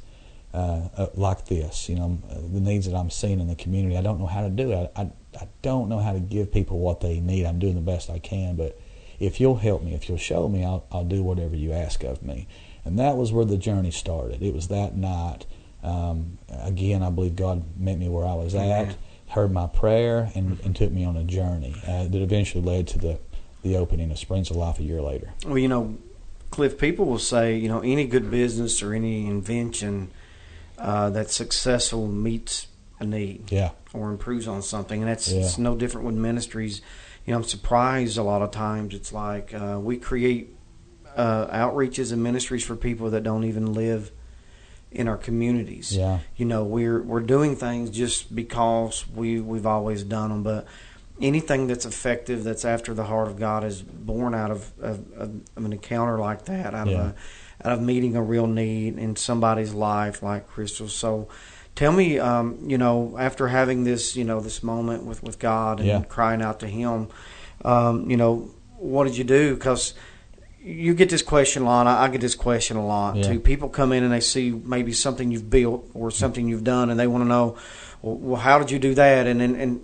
uh, 0.54 0.90
uh, 0.98 1.08
like 1.16 1.46
this, 1.46 1.88
you 1.88 1.96
know, 1.96 2.20
the 2.30 2.60
needs 2.60 2.86
that 2.88 2.96
I'm 2.96 3.10
seeing 3.10 3.40
in 3.40 3.48
the 3.48 3.56
community, 3.56 3.98
I 3.98 4.02
don't 4.02 4.20
know 4.20 4.26
how 4.26 4.42
to 4.42 4.50
do 4.50 4.72
it. 4.74 4.92
I, 4.96 5.02
I, 5.02 5.12
I 5.40 5.48
don't 5.62 5.88
know 5.88 6.00
how 6.00 6.12
to 6.12 6.20
give 6.20 6.52
people 6.52 6.80
what 6.80 7.00
they 7.00 7.22
need. 7.22 7.46
I'm 7.46 7.60
doing 7.60 7.76
the 7.76 7.82
best 7.82 8.10
I 8.10 8.20
can, 8.20 8.56
but 8.56 8.78
if 9.20 9.40
you'll 9.40 9.58
help 9.58 9.84
me, 9.84 9.94
if 9.94 10.10
you'll 10.10 10.18
show 10.18 10.50
me, 10.50 10.66
I'll, 10.66 10.86
I'll 10.92 11.06
do 11.06 11.24
whatever 11.24 11.56
you 11.56 11.72
ask 11.72 12.04
of 12.04 12.22
me. 12.22 12.48
And 12.86 12.98
that 13.00 13.18
was 13.18 13.32
where 13.32 13.46
the 13.46 13.58
journey 13.58 13.92
started. 13.92 14.42
It 14.42 14.54
was 14.54 14.68
that 14.70 14.96
night. 14.96 15.46
Um, 15.84 16.38
again, 16.50 17.04
I 17.04 17.10
believe 17.10 17.36
God 17.36 17.64
met 17.78 17.98
me 17.98 18.10
where 18.10 18.26
I 18.26 18.34
was 18.34 18.56
at, 18.56 18.96
heard 19.30 19.52
my 19.52 19.68
prayer, 19.68 20.32
and, 20.36 20.60
and 20.62 20.76
took 20.76 20.92
me 20.92 21.06
on 21.06 21.16
a 21.16 21.24
journey 21.24 21.76
uh, 21.88 22.04
that 22.06 22.22
eventually 22.22 22.64
led 22.64 22.88
to 22.90 22.98
the 22.98 23.20
the 23.62 23.76
opening 23.76 24.10
of 24.10 24.18
Springs 24.18 24.50
of 24.50 24.56
Life 24.56 24.80
a 24.80 24.84
year 24.84 25.02
later. 25.02 25.34
Well, 25.46 25.58
you 25.58 25.68
know, 25.68 25.98
Cliff, 26.50 26.78
people 26.78 27.06
will 27.06 27.20
say, 27.20 27.58
you 27.58 27.68
know, 27.68 27.82
any 27.82 28.06
good 28.06 28.32
business 28.32 28.82
or 28.82 28.94
any 28.94 29.28
invention 29.28 30.12
uh, 30.78 31.10
that's 31.10 31.36
successful 31.36 32.08
meets 32.08 32.68
a 33.02 33.06
need 33.06 33.52
Yeah, 33.52 33.72
or 33.94 34.12
improves 34.12 34.48
on 34.48 34.62
something, 34.62 35.02
and 35.02 35.10
that's 35.10 35.30
Yeah. 35.32 35.42
it's 35.42 35.58
no 35.58 35.76
different 35.76 36.08
with 36.08 36.16
ministries. 36.16 36.82
You 37.26 37.34
know, 37.34 37.40
I'm 37.40 37.44
surprised 37.44 38.18
a 38.18 38.24
lot 38.24 38.42
of 38.42 38.52
times. 38.52 38.94
It's 38.94 39.12
like 39.12 39.54
uh, 39.54 39.78
we 39.82 39.98
create 39.98 40.56
uh, 41.16 41.48
outreaches 41.48 42.12
and 42.12 42.22
ministries 42.24 42.64
for 42.64 42.76
people 42.76 43.10
that 43.12 43.24
don't 43.24 43.44
even 43.44 43.74
live 43.74 44.12
in 44.92 45.08
our 45.08 45.18
communities. 45.18 45.96
yeah, 45.96 46.20
You 46.36 46.46
know, 46.46 46.64
we're 46.64 47.02
we're 47.02 47.20
doing 47.20 47.56
things 47.56 47.90
just 47.90 48.34
because 48.36 49.08
we 49.08 49.40
we've 49.40 49.66
always 49.68 50.04
done 50.04 50.30
them, 50.30 50.44
but 50.44 50.66
anything 51.22 51.68
that's 51.68 51.86
effective, 51.86 52.44
that's 52.44 52.64
after 52.66 52.94
the 52.94 53.04
heart 53.04 53.28
of 53.28 53.38
God, 53.38 53.64
is 53.64 53.82
born 53.82 54.34
out 54.34 54.52
of, 54.52 54.72
of, 54.80 55.12
of 55.14 55.30
an 55.66 55.74
encounter 55.74 56.18
like 56.18 56.46
that, 56.46 56.74
out 56.74 56.88
Yeah. 56.88 56.94
of 56.94 57.00
a, 57.02 57.16
out 57.68 57.74
of 57.74 57.82
meeting 57.82 58.16
a 58.16 58.24
real 58.24 58.48
need 58.48 58.98
in 58.98 59.16
somebody's 59.18 59.74
life, 59.74 60.24
like 60.24 60.48
Crystal. 60.48 60.88
So, 60.88 61.28
tell 61.76 61.92
me, 61.92 62.18
um, 62.18 62.58
you 62.66 62.78
know, 62.78 63.18
after 63.20 63.50
having 63.50 63.84
this, 63.84 64.16
you 64.16 64.24
know, 64.24 64.40
this 64.40 64.64
moment 64.64 65.04
with 65.04 65.22
with 65.22 65.40
God 65.40 65.80
and 65.80 65.88
Yeah. 65.88 66.00
crying 66.02 66.42
out 66.42 66.60
to 66.62 66.68
Him, 66.68 67.10
um, 67.66 68.10
you 68.10 68.16
know, 68.18 68.50
what 68.78 69.04
did 69.04 69.18
you 69.18 69.26
do? 69.26 69.56
Because 69.56 69.94
you 70.64 70.94
get 70.94 71.10
this 71.10 71.22
question 71.22 71.64
a 71.64 71.66
lot. 71.66 71.88
I 71.88 72.04
I 72.06 72.08
get 72.10 72.22
this 72.22 72.36
question 72.36 72.78
a 72.78 72.86
lot 72.86 73.16
Yeah. 73.16 73.24
too. 73.34 73.40
People 73.40 73.70
come 73.70 73.92
in 73.94 74.04
and 74.04 74.12
they 74.12 74.20
see 74.20 74.52
maybe 74.52 74.92
something 74.94 75.32
you've 75.32 75.50
built 75.50 75.90
or 75.94 76.12
something 76.12 76.48
you've 76.48 76.64
done, 76.64 76.90
and 76.90 77.00
they 77.00 77.08
want 77.08 77.24
to 77.24 77.28
know, 77.28 77.56
well, 78.02 78.16
well, 78.16 78.42
how 78.42 78.60
did 78.60 78.70
you 78.72 78.80
do 78.80 78.94
that? 78.96 79.26
And, 79.28 79.42
and 79.42 79.56
and 79.56 79.82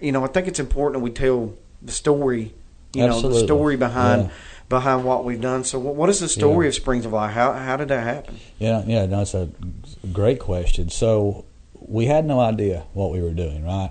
you 0.00 0.12
know, 0.12 0.22
I 0.24 0.28
think 0.28 0.46
it's 0.46 0.60
important 0.60 0.94
that 1.00 1.04
we 1.04 1.10
tell 1.10 1.54
the 1.82 1.92
story. 1.92 2.54
You 2.94 3.06
know, 3.06 3.20
the 3.20 3.38
story 3.40 3.76
behind 3.76 4.22
Yeah. 4.24 4.28
behind 4.68 5.04
what 5.04 5.24
we've 5.24 5.40
done. 5.40 5.64
So, 5.64 5.78
what 5.78 5.94
what 5.94 6.08
is 6.08 6.20
the 6.20 6.28
story 6.28 6.66
Yeah. 6.66 6.68
of 6.68 6.74
Springs 6.74 7.04
of 7.06 7.12
Life? 7.12 7.32
How 7.32 7.52
how 7.52 7.76
did 7.76 7.88
that 7.88 8.02
happen? 8.04 8.36
yeah, 8.58 8.82
yeah. 8.86 9.06
No, 9.06 9.20
it's 9.22 9.34
a 9.34 9.48
great 10.12 10.38
question. 10.40 10.88
So 10.90 11.44
we 11.80 12.06
had 12.06 12.24
no 12.26 12.40
idea 12.40 12.84
what 12.92 13.10
we 13.12 13.20
were 13.22 13.32
doing, 13.32 13.64
right? 13.64 13.90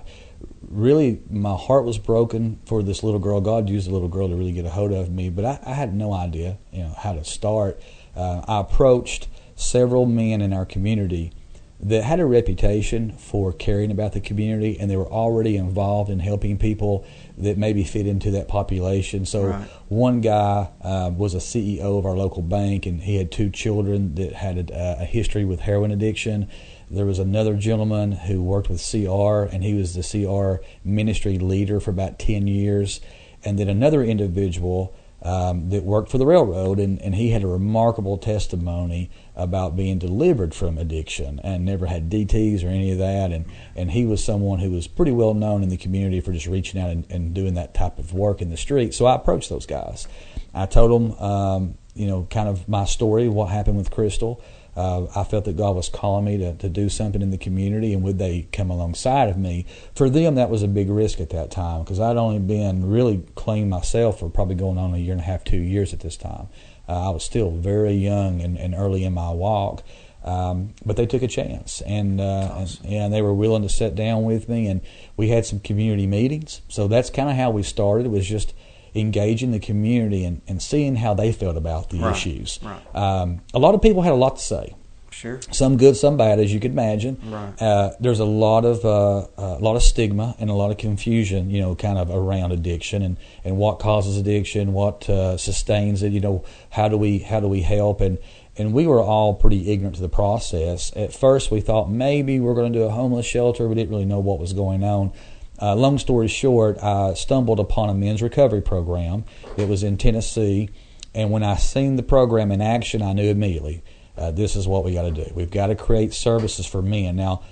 Really, 0.70 1.20
my 1.30 1.54
heart 1.54 1.84
was 1.84 1.98
broken 1.98 2.60
for 2.66 2.82
this 2.82 3.02
little 3.02 3.20
girl. 3.20 3.40
God 3.40 3.68
used 3.68 3.88
the 3.88 3.92
little 3.92 4.08
girl 4.08 4.28
to 4.28 4.36
really 4.36 4.52
get 4.52 4.66
a 4.66 4.70
hold 4.70 4.92
of 4.92 5.10
me, 5.10 5.30
but 5.30 5.44
I, 5.44 5.58
I 5.64 5.72
had 5.72 5.94
no 5.94 6.12
idea, 6.12 6.58
you 6.72 6.82
know, 6.82 6.94
how 6.96 7.14
to 7.14 7.24
start. 7.24 7.80
Uh, 8.14 8.42
I 8.46 8.60
approached 8.60 9.28
several 9.54 10.04
men 10.04 10.40
in 10.40 10.52
our 10.52 10.66
community 10.66 11.32
that 11.80 12.02
had 12.02 12.20
a 12.20 12.26
reputation 12.26 13.12
for 13.12 13.52
caring 13.52 13.90
about 13.90 14.12
the 14.12 14.20
community, 14.20 14.78
and 14.78 14.90
they 14.90 14.96
were 14.96 15.10
already 15.10 15.56
involved 15.56 16.10
in 16.10 16.18
helping 16.18 16.58
people 16.58 17.06
that 17.38 17.56
maybe 17.56 17.84
fit 17.84 18.06
into 18.06 18.30
that 18.32 18.48
population. 18.48 19.24
So 19.24 19.44
Right. 19.44 19.68
one 19.88 20.20
guy 20.20 20.68
uh, 20.82 21.10
was 21.14 21.34
a 21.34 21.38
CEO 21.38 21.98
of 21.98 22.04
our 22.04 22.16
local 22.16 22.42
bank, 22.42 22.84
and 22.84 23.00
he 23.00 23.16
had 23.16 23.30
two 23.30 23.50
children 23.50 24.14
that 24.16 24.32
had 24.32 24.70
a, 24.70 25.02
a 25.02 25.04
history 25.04 25.44
with 25.44 25.60
heroin 25.60 25.90
addiction. 25.90 26.48
There 26.90 27.06
was 27.06 27.18
another 27.18 27.54
gentleman 27.54 28.12
who 28.12 28.42
worked 28.42 28.68
with 28.68 28.80
CR, 28.80 29.42
and 29.54 29.62
he 29.62 29.74
was 29.74 29.94
the 29.94 30.02
CR 30.02 30.62
ministry 30.84 31.38
leader 31.38 31.80
for 31.80 31.90
about 31.90 32.18
10 32.18 32.46
years. 32.46 33.00
And 33.44 33.58
then 33.58 33.68
another 33.68 34.02
individual 34.02 34.94
um, 35.22 35.70
that 35.70 35.82
worked 35.82 36.10
for 36.10 36.18
the 36.18 36.26
railroad, 36.26 36.78
and, 36.78 37.00
and 37.02 37.14
he 37.14 37.30
had 37.30 37.42
a 37.42 37.46
remarkable 37.46 38.18
testimony 38.18 39.10
about 39.34 39.76
being 39.76 39.98
delivered 39.98 40.54
from 40.54 40.78
addiction 40.78 41.40
and 41.42 41.64
never 41.64 41.86
had 41.86 42.08
DTs 42.08 42.64
or 42.64 42.68
any 42.68 42.92
of 42.92 42.98
that. 42.98 43.32
And, 43.32 43.46
and 43.74 43.90
he 43.90 44.06
was 44.06 44.22
someone 44.22 44.60
who 44.60 44.70
was 44.70 44.86
pretty 44.86 45.12
well 45.12 45.34
known 45.34 45.62
in 45.62 45.68
the 45.68 45.76
community 45.76 46.20
for 46.20 46.32
just 46.32 46.46
reaching 46.46 46.80
out 46.80 46.90
and, 46.90 47.04
and 47.10 47.34
doing 47.34 47.54
that 47.54 47.74
type 47.74 47.98
of 47.98 48.12
work 48.12 48.40
in 48.40 48.50
the 48.50 48.56
street. 48.56 48.94
So 48.94 49.06
I 49.06 49.16
approached 49.16 49.48
those 49.48 49.66
guys. 49.66 50.06
I 50.54 50.66
told 50.66 50.90
them, 50.90 51.18
um, 51.18 51.74
you 51.94 52.06
know, 52.06 52.26
kind 52.30 52.48
of 52.48 52.68
my 52.68 52.84
story, 52.84 53.28
what 53.28 53.46
happened 53.46 53.76
with 53.76 53.90
Crystal. 53.90 54.40
Uh, 54.78 55.08
I 55.16 55.24
felt 55.24 55.44
that 55.46 55.56
God 55.56 55.74
was 55.74 55.88
calling 55.88 56.24
me 56.24 56.38
to, 56.38 56.54
to 56.54 56.68
do 56.68 56.88
something 56.88 57.20
in 57.20 57.30
the 57.30 57.36
community, 57.36 57.92
and 57.92 58.04
would 58.04 58.18
they 58.20 58.46
come 58.52 58.70
alongside 58.70 59.28
of 59.28 59.36
me? 59.36 59.66
For 59.96 60.08
them, 60.08 60.36
that 60.36 60.50
was 60.50 60.62
a 60.62 60.68
big 60.68 60.88
risk 60.88 61.18
at 61.20 61.30
that 61.30 61.50
time 61.50 61.82
because 61.82 61.98
I'd 61.98 62.16
only 62.16 62.38
been 62.38 62.88
really 62.88 63.24
clean 63.34 63.68
myself 63.68 64.20
for 64.20 64.30
probably 64.30 64.54
going 64.54 64.78
on 64.78 64.94
a 64.94 64.98
year 64.98 65.12
and 65.12 65.20
a 65.20 65.24
half, 65.24 65.42
two 65.42 65.58
years 65.58 65.92
at 65.92 65.98
this 65.98 66.16
time. 66.16 66.46
Uh, 66.88 67.08
I 67.08 67.10
was 67.10 67.24
still 67.24 67.50
very 67.50 67.94
young 67.94 68.40
and, 68.40 68.56
and 68.56 68.72
early 68.72 69.02
in 69.02 69.14
my 69.14 69.30
walk, 69.30 69.82
um, 70.22 70.74
but 70.86 70.96
they 70.96 71.06
took 71.06 71.22
a 71.22 71.28
chance, 71.28 71.80
and, 71.82 72.20
uh, 72.20 72.50
Awesome. 72.52 72.86
and 72.86 72.94
and 72.94 73.12
they 73.12 73.20
were 73.22 73.34
willing 73.34 73.62
to 73.62 73.68
sit 73.68 73.96
down 73.96 74.22
with 74.22 74.48
me, 74.48 74.68
and 74.68 74.80
we 75.16 75.28
had 75.28 75.44
some 75.44 75.58
community 75.58 76.06
meetings. 76.06 76.60
So 76.68 76.86
that's 76.86 77.10
kind 77.10 77.28
of 77.28 77.34
how 77.34 77.50
we 77.50 77.64
started. 77.64 78.06
It 78.06 78.10
was 78.10 78.28
just 78.28 78.54
engaging 78.94 79.50
the 79.52 79.58
community 79.60 80.24
and, 80.24 80.40
and 80.48 80.62
seeing 80.62 80.96
how 80.96 81.14
they 81.14 81.32
felt 81.32 81.56
about 81.56 81.90
the 81.90 81.98
Right, 82.00 82.12
issues. 82.16 82.58
right. 82.62 82.80
Um, 82.96 83.40
a 83.54 83.58
lot 83.58 83.74
of 83.74 83.82
people 83.82 84.02
had 84.02 84.12
a 84.12 84.16
lot 84.16 84.36
to 84.36 84.42
say 84.42 84.74
Sure. 85.10 85.40
some 85.50 85.76
good, 85.78 85.96
some 85.96 86.16
bad, 86.16 86.38
as 86.38 86.52
you 86.54 86.60
could 86.60 86.70
imagine. 86.70 87.16
Right. 87.28 87.60
Uh, 87.60 87.90
there's 87.98 88.20
a 88.20 88.24
lot 88.24 88.64
of 88.64 88.84
uh, 88.84 89.26
a 89.36 89.58
lot 89.60 89.74
of 89.74 89.82
stigma 89.82 90.36
and 90.38 90.48
a 90.48 90.52
lot 90.52 90.70
of 90.70 90.76
confusion, 90.78 91.50
you 91.50 91.60
know, 91.60 91.74
kind 91.74 91.98
of 91.98 92.08
around 92.10 92.52
addiction 92.52 93.02
and, 93.02 93.16
and 93.44 93.56
what 93.56 93.80
causes 93.80 94.16
addiction, 94.16 94.72
what 94.72 95.08
uh, 95.10 95.36
sustains 95.36 96.02
it. 96.04 96.12
You 96.12 96.20
know, 96.20 96.44
how 96.70 96.88
do 96.88 96.96
we 96.96 97.18
how 97.18 97.40
do 97.40 97.48
we 97.48 97.62
help? 97.62 98.00
And 98.00 98.18
and 98.56 98.72
we 98.72 98.86
were 98.86 99.00
all 99.02 99.34
pretty 99.34 99.72
ignorant 99.72 99.96
to 99.96 100.02
the 100.02 100.08
process. 100.08 100.92
At 100.94 101.12
first, 101.12 101.50
we 101.50 101.60
thought 101.60 101.90
maybe 101.90 102.38
we're 102.38 102.54
going 102.54 102.72
to 102.72 102.78
do 102.78 102.84
a 102.84 102.90
homeless 102.90 103.26
shelter. 103.26 103.66
We 103.68 103.74
didn't 103.74 103.90
really 103.90 104.04
know 104.04 104.20
what 104.20 104.38
was 104.38 104.52
going 104.52 104.84
on. 104.84 105.12
Uh, 105.60 105.74
long 105.74 105.98
story 105.98 106.28
short, 106.28 106.78
I 106.82 107.14
stumbled 107.14 107.58
upon 107.58 107.90
a 107.90 107.94
men's 107.94 108.22
recovery 108.22 108.62
program 108.62 109.24
that 109.56 109.68
was 109.68 109.82
in 109.82 109.96
Tennessee, 109.96 110.70
and 111.14 111.30
when 111.30 111.42
I 111.42 111.56
seen 111.56 111.96
the 111.96 112.02
program 112.02 112.52
in 112.52 112.60
action, 112.60 113.02
I 113.02 113.12
knew 113.12 113.28
immediately 113.28 113.82
uh, 114.16 114.30
this 114.30 114.56
is 114.56 114.66
what 114.66 114.84
we 114.84 114.94
got 114.94 115.02
to 115.02 115.10
do. 115.10 115.32
We've 115.34 115.50
got 115.50 115.68
to 115.68 115.76
create 115.76 116.12
services 116.12 116.66
for 116.66 116.82
men. 116.82 117.16
Now, 117.16 117.42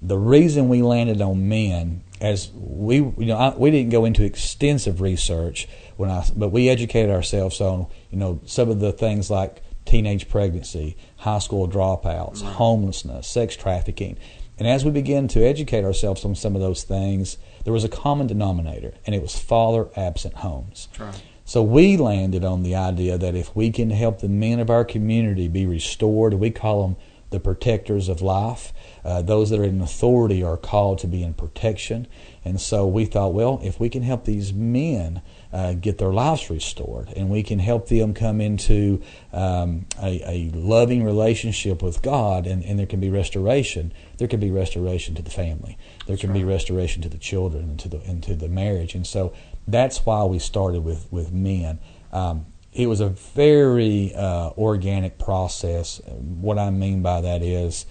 the 0.00 0.18
reason 0.18 0.68
we 0.68 0.82
landed 0.82 1.20
on 1.20 1.48
men, 1.48 2.02
as 2.20 2.50
we 2.52 2.96
you 2.96 3.14
know, 3.18 3.36
I, 3.36 3.56
we 3.56 3.70
didn't 3.70 3.90
go 3.90 4.04
into 4.04 4.24
extensive 4.24 5.00
research 5.00 5.68
when 5.96 6.10
I, 6.10 6.24
but 6.34 6.48
we 6.48 6.68
educated 6.68 7.10
ourselves 7.10 7.60
on 7.60 7.86
you 8.10 8.18
know 8.18 8.40
some 8.44 8.70
of 8.70 8.80
the 8.80 8.92
things 8.92 9.30
like 9.30 9.62
teenage 9.84 10.28
pregnancy, 10.28 10.96
high 11.18 11.38
school 11.38 11.68
dropouts, 11.68 12.42
homelessness, 12.42 13.28
sex 13.28 13.56
trafficking. 13.56 14.16
And 14.58 14.68
as 14.68 14.84
we 14.84 14.90
begin 14.90 15.28
to 15.28 15.44
educate 15.44 15.84
ourselves 15.84 16.24
on 16.24 16.34
some 16.34 16.54
of 16.54 16.60
those 16.60 16.84
things, 16.84 17.36
there 17.64 17.72
was 17.72 17.84
a 17.84 17.88
common 17.88 18.26
denominator, 18.26 18.94
and 19.06 19.14
it 19.14 19.22
was 19.22 19.38
father 19.38 19.88
absent 19.96 20.34
homes. 20.34 20.88
Right. 20.98 21.22
So 21.44 21.62
we 21.62 21.96
landed 21.96 22.44
on 22.44 22.62
the 22.62 22.74
idea 22.74 23.18
that 23.18 23.34
if 23.34 23.54
we 23.54 23.70
can 23.70 23.90
help 23.90 24.20
the 24.20 24.28
men 24.28 24.60
of 24.60 24.70
our 24.70 24.84
community 24.84 25.48
be 25.48 25.66
restored, 25.66 26.34
we 26.34 26.50
call 26.50 26.82
them 26.82 26.96
the 27.32 27.40
protectors 27.40 28.08
of 28.08 28.22
life. 28.22 28.72
Uh, 29.04 29.20
those 29.20 29.50
that 29.50 29.58
are 29.58 29.64
in 29.64 29.80
authority 29.80 30.42
are 30.42 30.56
called 30.56 30.98
to 31.00 31.06
be 31.06 31.22
in 31.22 31.34
protection. 31.34 32.06
And 32.44 32.60
so 32.60 32.86
we 32.86 33.04
thought, 33.04 33.34
well, 33.34 33.60
if 33.62 33.80
we 33.80 33.88
can 33.88 34.02
help 34.02 34.24
these 34.24 34.52
men 34.52 35.22
uh, 35.52 35.74
get 35.74 35.98
their 35.98 36.12
lives 36.12 36.50
restored 36.50 37.08
and 37.16 37.28
we 37.28 37.42
can 37.42 37.58
help 37.58 37.88
them 37.88 38.14
come 38.14 38.40
into 38.40 39.02
um, 39.32 39.86
a, 40.00 40.22
a 40.26 40.50
loving 40.54 41.04
relationship 41.04 41.82
with 41.82 42.02
God 42.02 42.46
and, 42.46 42.64
and 42.64 42.78
there 42.78 42.86
can 42.86 43.00
be 43.00 43.10
restoration, 43.10 43.92
there 44.18 44.28
can 44.28 44.40
be 44.40 44.50
restoration 44.50 45.14
to 45.16 45.22
the 45.22 45.30
family. 45.30 45.76
There 46.06 46.16
can 46.16 46.32
be 46.32 46.44
restoration 46.44 47.02
to 47.02 47.08
the 47.08 47.18
children 47.18 47.70
and 47.70 47.80
to 47.80 47.88
the, 47.88 48.00
and 48.02 48.22
to 48.22 48.34
the 48.34 48.48
marriage. 48.48 48.94
And 48.94 49.06
so 49.06 49.32
that's 49.66 50.04
why 50.06 50.24
we 50.24 50.38
started 50.38 50.84
with, 50.84 51.06
with 51.10 51.32
men. 51.32 51.80
Um, 52.12 52.46
it 52.72 52.86
was 52.86 53.00
a 53.00 53.08
very 53.10 54.14
uh, 54.14 54.50
organic 54.56 55.18
process. 55.18 56.00
What 56.06 56.58
I 56.58 56.70
mean 56.70 57.02
by 57.02 57.20
that 57.20 57.42
is, 57.42 57.86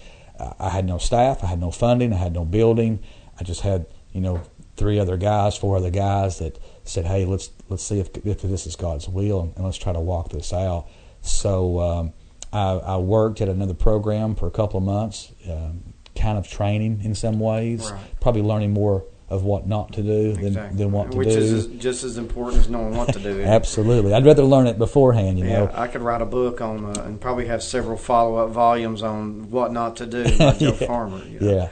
I 0.58 0.70
had 0.70 0.84
no 0.86 0.98
staff, 0.98 1.44
I 1.44 1.46
had 1.46 1.60
no 1.60 1.70
funding, 1.70 2.12
I 2.12 2.16
had 2.16 2.32
no 2.32 2.44
building. 2.44 3.00
I 3.38 3.44
just 3.44 3.60
had, 3.60 3.86
you 4.12 4.20
know, 4.20 4.42
three 4.76 4.98
other 4.98 5.16
guys, 5.16 5.56
four 5.56 5.76
other 5.76 5.90
guys 5.90 6.38
that 6.38 6.58
said, 6.84 7.06
"Hey, 7.06 7.24
let's 7.24 7.50
let's 7.68 7.84
see 7.84 8.00
if 8.00 8.08
if 8.26 8.42
this 8.42 8.66
is 8.66 8.74
God's 8.76 9.08
will, 9.08 9.40
and, 9.40 9.52
and 9.56 9.64
let's 9.64 9.78
try 9.78 9.92
to 9.92 10.00
walk 10.00 10.30
this 10.30 10.52
out." 10.52 10.88
So 11.20 11.78
um, 11.80 12.12
I, 12.52 12.72
I 12.72 12.96
worked 12.96 13.40
at 13.40 13.48
another 13.48 13.74
program 13.74 14.34
for 14.34 14.46
a 14.46 14.50
couple 14.50 14.78
of 14.78 14.84
months, 14.84 15.32
um, 15.48 15.94
kind 16.16 16.36
of 16.38 16.48
training 16.48 17.02
in 17.04 17.14
some 17.14 17.38
ways, 17.38 17.90
Right. 17.90 18.20
probably 18.20 18.42
learning 18.42 18.72
more 18.72 19.04
of 19.32 19.44
what 19.44 19.66
not 19.66 19.92
to 19.94 20.02
do 20.02 20.32
than, 20.34 20.46
Exactly. 20.46 20.78
than 20.78 20.92
what 20.92 21.10
to 21.10 21.16
Which 21.18 21.28
do. 21.28 21.34
Which 21.36 21.42
is 21.44 21.66
just 21.66 22.04
as 22.04 22.18
important 22.18 22.60
as 22.60 22.68
knowing 22.68 22.94
what 22.96 23.12
to 23.14 23.18
do. 23.18 23.40
Absolutely, 23.44 24.12
I'd 24.12 24.26
rather 24.26 24.44
learn 24.44 24.66
it 24.66 24.78
beforehand. 24.78 25.38
You 25.38 25.46
Yeah, 25.46 25.58
know, 25.64 25.70
I 25.74 25.88
could 25.88 26.02
write 26.02 26.20
a 26.20 26.26
book 26.26 26.60
on 26.60 26.84
uh, 26.84 27.02
and 27.04 27.20
probably 27.20 27.46
have 27.46 27.62
several 27.62 27.96
follow 27.96 28.36
up 28.36 28.50
volumes 28.50 29.02
on 29.02 29.50
what 29.50 29.72
not 29.72 29.96
to 29.96 30.06
do 30.06 30.24
by 30.38 30.52
Joe 30.58 30.76
Yeah. 30.78 30.86
Farmer. 30.86 31.24
you 31.24 31.40
know. 31.40 31.50
Yeah. 31.54 31.68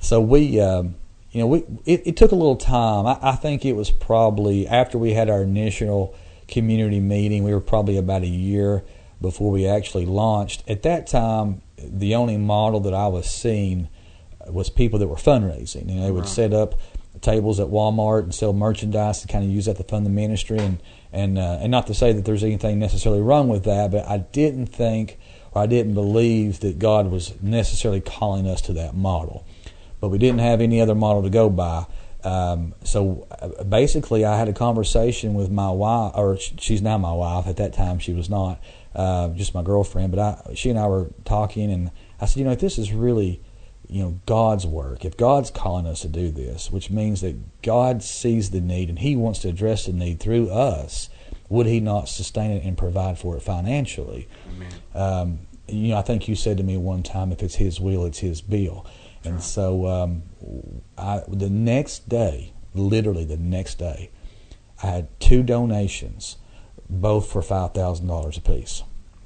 So 0.00 0.20
we, 0.20 0.58
um, 0.60 0.94
you 1.30 1.40
know, 1.40 1.46
we 1.46 1.64
it, 1.84 2.02
it 2.06 2.16
took 2.16 2.32
a 2.32 2.34
little 2.34 2.56
time. 2.56 3.06
I, 3.06 3.18
I 3.22 3.36
think 3.36 3.64
it 3.64 3.74
was 3.74 3.90
probably 3.90 4.66
after 4.66 4.96
we 4.98 5.12
had 5.12 5.28
our 5.30 5.42
initial 5.42 6.14
community 6.48 6.98
meeting. 7.00 7.44
We 7.44 7.52
were 7.54 7.60
probably 7.60 7.96
about 7.98 8.22
a 8.22 8.26
year 8.26 8.82
before 9.20 9.50
we 9.50 9.66
actually 9.66 10.06
launched. 10.06 10.64
At 10.68 10.82
that 10.82 11.06
time, 11.06 11.62
the 11.78 12.14
only 12.14 12.36
model 12.38 12.80
that 12.80 12.94
I 12.94 13.06
was 13.08 13.26
seeing 13.30 13.88
was 14.48 14.68
people 14.70 14.98
that 14.98 15.06
were 15.06 15.14
fundraising. 15.14 15.88
You 15.88 15.94
know, 15.94 16.02
they 16.04 16.10
would 16.10 16.24
Right. 16.24 16.28
set 16.28 16.52
up 16.52 16.74
tables 17.22 17.58
at 17.58 17.68
Walmart 17.68 18.24
and 18.24 18.34
sell 18.34 18.52
merchandise 18.52 19.22
to 19.22 19.28
kind 19.28 19.44
of 19.44 19.50
use 19.50 19.64
that 19.64 19.78
to 19.78 19.84
fund 19.84 20.04
the 20.04 20.10
ministry. 20.10 20.58
And 20.58 20.82
and 21.12 21.38
uh, 21.38 21.58
and 21.60 21.70
not 21.70 21.86
to 21.86 21.94
say 21.94 22.12
that 22.12 22.24
there's 22.24 22.44
anything 22.44 22.78
necessarily 22.78 23.22
wrong 23.22 23.48
with 23.48 23.64
that, 23.64 23.90
but 23.90 24.06
I 24.06 24.18
didn't 24.18 24.66
think 24.66 25.18
or 25.52 25.62
I 25.62 25.66
didn't 25.66 25.94
believe 25.94 26.60
that 26.60 26.78
God 26.78 27.10
was 27.10 27.40
necessarily 27.42 28.00
calling 28.00 28.46
us 28.46 28.60
to 28.62 28.72
that 28.74 28.94
model. 28.94 29.46
But 30.00 30.08
we 30.08 30.18
didn't 30.18 30.40
have 30.40 30.60
any 30.60 30.80
other 30.80 30.94
model 30.94 31.22
to 31.22 31.30
go 31.30 31.48
by. 31.48 31.86
Um, 32.24 32.74
so 32.84 33.26
uh, 33.30 33.64
basically, 33.64 34.24
I 34.24 34.36
had 34.38 34.48
a 34.48 34.52
conversation 34.52 35.34
with 35.34 35.50
my 35.50 35.70
wife, 35.70 36.12
or 36.14 36.38
she's 36.38 36.82
now 36.82 36.98
my 36.98 37.12
wife. 37.12 37.46
At 37.46 37.56
that 37.56 37.72
time, 37.72 37.98
she 37.98 38.12
was 38.12 38.30
not 38.30 38.60
uh, 38.94 39.28
just 39.30 39.54
my 39.54 39.62
girlfriend. 39.62 40.12
But 40.12 40.20
I, 40.20 40.54
she 40.54 40.70
and 40.70 40.78
I 40.78 40.86
were 40.86 41.10
talking, 41.24 41.70
and 41.70 41.90
I 42.20 42.26
said, 42.26 42.38
you 42.38 42.44
know, 42.44 42.54
this 42.54 42.78
is 42.78 42.92
really, 42.92 43.40
you 43.92 44.02
know, 44.02 44.20
God's 44.26 44.66
work, 44.66 45.04
if 45.04 45.16
God's 45.16 45.50
calling 45.50 45.86
us 45.86 46.00
to 46.00 46.08
do 46.08 46.30
this, 46.30 46.70
which 46.70 46.90
means 46.90 47.20
that 47.20 47.62
God 47.62 48.02
sees 48.02 48.50
the 48.50 48.60
need 48.60 48.88
and 48.88 48.98
He 48.98 49.16
wants 49.16 49.40
to 49.40 49.48
address 49.48 49.84
the 49.86 49.92
need 49.92 50.18
through 50.18 50.50
us, 50.50 51.10
would 51.48 51.66
He 51.66 51.78
not 51.80 52.08
sustain 52.08 52.50
it 52.52 52.64
and 52.64 52.76
provide 52.76 53.18
for 53.18 53.36
it 53.36 53.42
financially? 53.42 54.28
Amen. 54.50 54.72
um, 54.94 55.38
you 55.68 55.88
know, 55.88 55.96
I 55.98 56.02
think 56.02 56.26
you 56.26 56.34
said 56.34 56.56
to 56.56 56.62
me 56.62 56.76
one 56.76 57.02
time, 57.02 57.32
if 57.32 57.42
it's 57.42 57.54
His 57.56 57.78
will, 57.80 58.04
it's 58.04 58.18
His 58.18 58.40
bill. 58.40 58.84
And 59.24 59.34
Right. 59.34 59.42
so, 59.42 59.86
um, 59.86 60.22
I, 60.98 61.22
the 61.28 61.48
next 61.50 62.08
day, 62.08 62.52
literally 62.74 63.24
the 63.24 63.36
next 63.36 63.78
day, 63.78 64.10
I 64.82 64.86
had 64.86 65.08
two 65.20 65.42
donations, 65.42 66.36
both 66.90 67.30
for 67.30 67.40
five 67.42 67.72
thousand 67.74 68.08
dollars 68.08 68.36
apiece, 68.36 68.82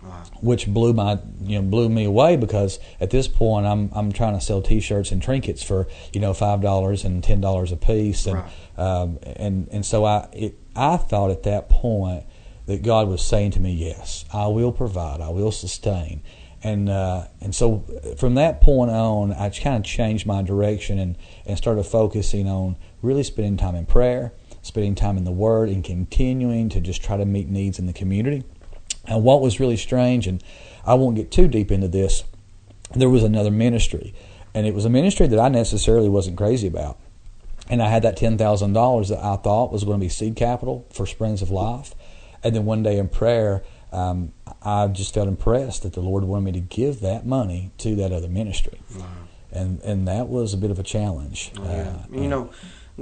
Wow. 0.06 0.22
which 0.40 0.66
blew 0.68 0.92
my, 0.92 1.18
you 1.42 1.60
know, 1.60 1.68
blew 1.68 1.88
me 1.88 2.04
away 2.04 2.36
because 2.36 2.78
at 3.00 3.10
this 3.10 3.28
point 3.28 3.66
I'm 3.66 3.90
I'm 3.92 4.12
trying 4.12 4.34
to 4.34 4.40
sell 4.40 4.62
T-shirts 4.62 5.10
and 5.12 5.20
trinkets 5.22 5.62
for 5.62 5.86
you 6.12 6.20
know 6.20 6.32
five 6.32 6.60
dollars 6.60 7.04
and 7.04 7.22
ten 7.24 7.40
dollars 7.40 7.72
a 7.72 7.76
piece, 7.76 8.26
and 8.26 8.36
Right. 8.36 8.78
um, 8.78 9.18
and 9.22 9.68
and 9.72 9.84
so 9.84 10.04
I 10.04 10.28
it, 10.32 10.58
I 10.74 10.96
thought 10.96 11.30
at 11.30 11.42
that 11.44 11.68
point 11.68 12.24
that 12.66 12.82
God 12.82 13.08
was 13.08 13.22
saying 13.22 13.52
to 13.52 13.60
me, 13.60 13.72
"Yes, 13.72 14.24
I 14.32 14.46
will 14.48 14.72
provide, 14.72 15.20
I 15.20 15.28
will 15.30 15.52
sustain," 15.52 16.22
and 16.62 16.88
uh, 16.88 17.26
and 17.40 17.54
so 17.54 17.84
from 18.18 18.34
that 18.34 18.60
point 18.60 18.90
on, 18.90 19.32
I 19.32 19.50
kind 19.50 19.76
of 19.76 19.84
changed 19.84 20.26
my 20.26 20.42
direction 20.42 20.98
and 20.98 21.16
and 21.46 21.56
started 21.58 21.84
focusing 21.84 22.48
on 22.48 22.76
really 23.02 23.22
spending 23.22 23.56
time 23.56 23.74
in 23.76 23.86
prayer, 23.86 24.32
spending 24.62 24.94
time 24.94 25.16
in 25.16 25.24
the 25.24 25.30
Word, 25.32 25.68
and 25.68 25.84
continuing 25.84 26.68
to 26.70 26.80
just 26.80 27.02
try 27.02 27.16
to 27.16 27.24
meet 27.24 27.48
needs 27.48 27.78
in 27.78 27.86
the 27.86 27.92
community. 27.92 28.42
And 29.08 29.22
what 29.24 29.40
was 29.40 29.60
really 29.60 29.76
strange, 29.76 30.26
and 30.26 30.42
I 30.84 30.94
won't 30.94 31.16
get 31.16 31.30
too 31.30 31.48
deep 31.48 31.70
into 31.70 31.88
this, 31.88 32.24
there 32.94 33.08
was 33.10 33.22
another 33.22 33.50
ministry, 33.50 34.14
and 34.54 34.66
it 34.66 34.74
was 34.74 34.84
a 34.84 34.90
ministry 34.90 35.26
that 35.28 35.38
I 35.38 35.48
necessarily 35.48 36.08
wasn't 36.08 36.36
crazy 36.36 36.66
about 36.66 36.98
and 37.68 37.82
I 37.82 37.88
had 37.88 38.02
that 38.04 38.16
ten 38.16 38.38
thousand 38.38 38.74
dollars 38.74 39.08
that 39.08 39.18
I 39.24 39.34
thought 39.36 39.72
was 39.72 39.82
going 39.82 39.98
to 39.98 40.04
be 40.04 40.08
seed 40.08 40.36
capital 40.36 40.86
for 40.92 41.04
Springs 41.04 41.42
of 41.42 41.50
Life. 41.50 41.96
And 42.44 42.54
then 42.54 42.64
one 42.64 42.84
day 42.84 42.96
in 42.96 43.08
prayer, 43.08 43.64
um, 43.90 44.32
I 44.62 44.86
just 44.86 45.12
felt 45.12 45.26
impressed 45.26 45.82
that 45.82 45.92
the 45.94 46.00
Lord 46.00 46.22
wanted 46.22 46.44
me 46.44 46.52
to 46.52 46.60
give 46.60 47.00
that 47.00 47.26
money 47.26 47.72
to 47.78 47.96
that 47.96 48.12
other 48.12 48.28
ministry, 48.28 48.80
Wow. 48.96 49.04
and 49.50 49.80
and 49.80 50.06
that 50.06 50.28
was 50.28 50.54
a 50.54 50.56
bit 50.56 50.70
of 50.70 50.78
a 50.78 50.84
challenge. 50.84 51.50
Oh, 51.58 51.64
yeah. 51.64 51.96
Uh, 52.12 52.20
you 52.20 52.28
know, 52.28 52.50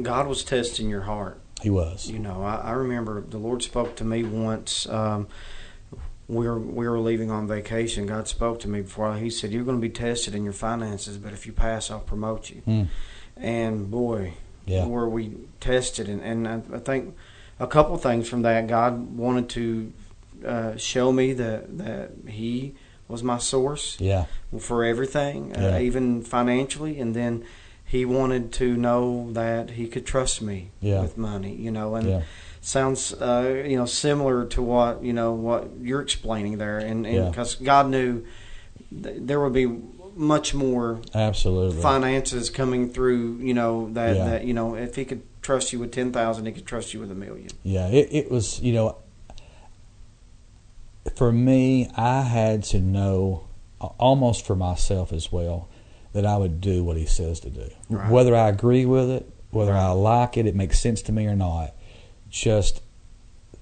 God 0.00 0.26
was 0.28 0.42
testing 0.44 0.88
your 0.88 1.02
heart. 1.02 1.38
he 1.60 1.68
was. 1.68 2.10
You 2.10 2.18
know, 2.18 2.42
I, 2.42 2.56
I 2.56 2.70
remember 2.72 3.20
the 3.20 3.36
Lord 3.38 3.62
spoke 3.62 3.96
to 3.96 4.04
me 4.04 4.22
once. 4.24 4.88
Um, 4.88 5.28
we 6.28 6.46
were 6.48 6.58
we 6.58 6.88
were 6.88 6.98
leaving 7.00 7.30
on 7.30 7.46
vacation. 7.46 8.06
God 8.06 8.28
spoke 8.28 8.60
to 8.60 8.68
me 8.68 8.80
before. 8.80 9.14
He 9.16 9.30
said, 9.30 9.52
"You're 9.52 9.64
going 9.64 9.76
to 9.80 9.82
be 9.88 9.90
tested 9.92 10.34
in 10.34 10.44
your 10.44 10.52
finances, 10.54 11.18
but 11.18 11.32
if 11.32 11.46
you 11.46 11.52
pass, 11.52 11.90
I'll 11.90 12.00
promote 12.00 12.50
you." 12.50 12.62
Mm, 12.66 12.88
And 13.36 13.90
boy, 13.90 14.34
yeah, 14.66 14.86
were 14.86 15.08
we 15.08 15.32
tested. 15.60 16.08
And, 16.08 16.22
and 16.22 16.48
I, 16.48 16.76
I 16.76 16.78
think 16.78 17.14
a 17.60 17.66
couple 17.66 17.96
things 17.98 18.28
from 18.28 18.42
that, 18.42 18.66
God 18.68 19.16
wanted 19.16 19.48
to 19.50 19.92
uh, 20.46 20.76
show 20.76 21.12
me 21.12 21.32
that 21.34 21.78
that 21.78 22.10
He 22.28 22.74
was 23.06 23.22
my 23.22 23.36
source 23.38 23.98
yeah, 24.00 24.24
for 24.58 24.82
everything, 24.82 25.50
Yeah. 25.50 25.76
uh, 25.76 25.78
even 25.78 26.22
financially, 26.22 26.98
and 26.98 27.14
then 27.14 27.44
He 27.84 28.06
wanted 28.06 28.50
to 28.54 28.76
know 28.76 29.30
that 29.32 29.70
He 29.70 29.88
could 29.88 30.06
trust 30.06 30.40
me 30.40 30.70
Yeah. 30.80 31.02
with 31.02 31.18
money. 31.18 31.54
You 31.54 31.70
know, 31.70 31.94
and 31.96 32.08
yeah, 32.08 32.22
sounds 32.64 33.12
uh, 33.12 33.62
you 33.66 33.76
know 33.76 33.84
similar 33.86 34.46
to 34.46 34.62
what 34.62 35.02
you 35.02 35.12
know 35.12 35.32
what 35.32 35.70
you're 35.80 36.00
explaining 36.00 36.58
there, 36.58 36.78
and 36.78 37.06
Yeah. 37.06 37.28
because 37.28 37.56
God 37.56 37.88
knew 37.90 38.24
th- 38.90 39.16
there 39.20 39.40
would 39.40 39.52
be 39.52 39.66
much 40.16 40.54
more 40.54 41.00
absolutely. 41.14 41.80
finances 41.82 42.48
coming 42.50 42.88
through. 42.88 43.38
You 43.38 43.54
know 43.54 43.90
that 43.92 44.16
Yeah. 44.16 44.24
that 44.24 44.44
you 44.44 44.54
know 44.54 44.74
if 44.74 44.96
He 44.96 45.04
could 45.04 45.22
trust 45.42 45.72
you 45.72 45.78
with 45.78 45.92
ten 45.92 46.10
thousand, 46.12 46.46
He 46.46 46.52
could 46.52 46.66
trust 46.66 46.94
you 46.94 47.00
with 47.00 47.10
a 47.10 47.14
million. 47.14 47.50
Yeah, 47.62 47.86
it, 47.88 48.08
it 48.10 48.30
was, 48.30 48.60
you 48.60 48.72
know, 48.72 48.96
for 51.16 51.30
me, 51.32 51.90
I 51.96 52.22
had 52.22 52.62
to 52.64 52.80
know, 52.80 53.44
almost 53.98 54.46
for 54.46 54.56
myself 54.56 55.12
as 55.12 55.30
well, 55.30 55.68
that 56.14 56.24
I 56.24 56.38
would 56.38 56.60
do 56.62 56.82
what 56.82 56.96
he 56.96 57.04
says 57.04 57.40
to 57.40 57.50
do. 57.50 57.68
Right. 57.90 58.10
Whether 58.10 58.34
I 58.34 58.48
agree 58.48 58.86
with 58.86 59.10
it, 59.10 59.28
whether 59.50 59.74
I 59.74 59.90
like 59.90 60.36
it, 60.38 60.46
it 60.46 60.54
makes 60.54 60.80
sense 60.80 61.02
to 61.02 61.12
me 61.12 61.26
or 61.26 61.34
not, 61.36 61.74
just 62.34 62.82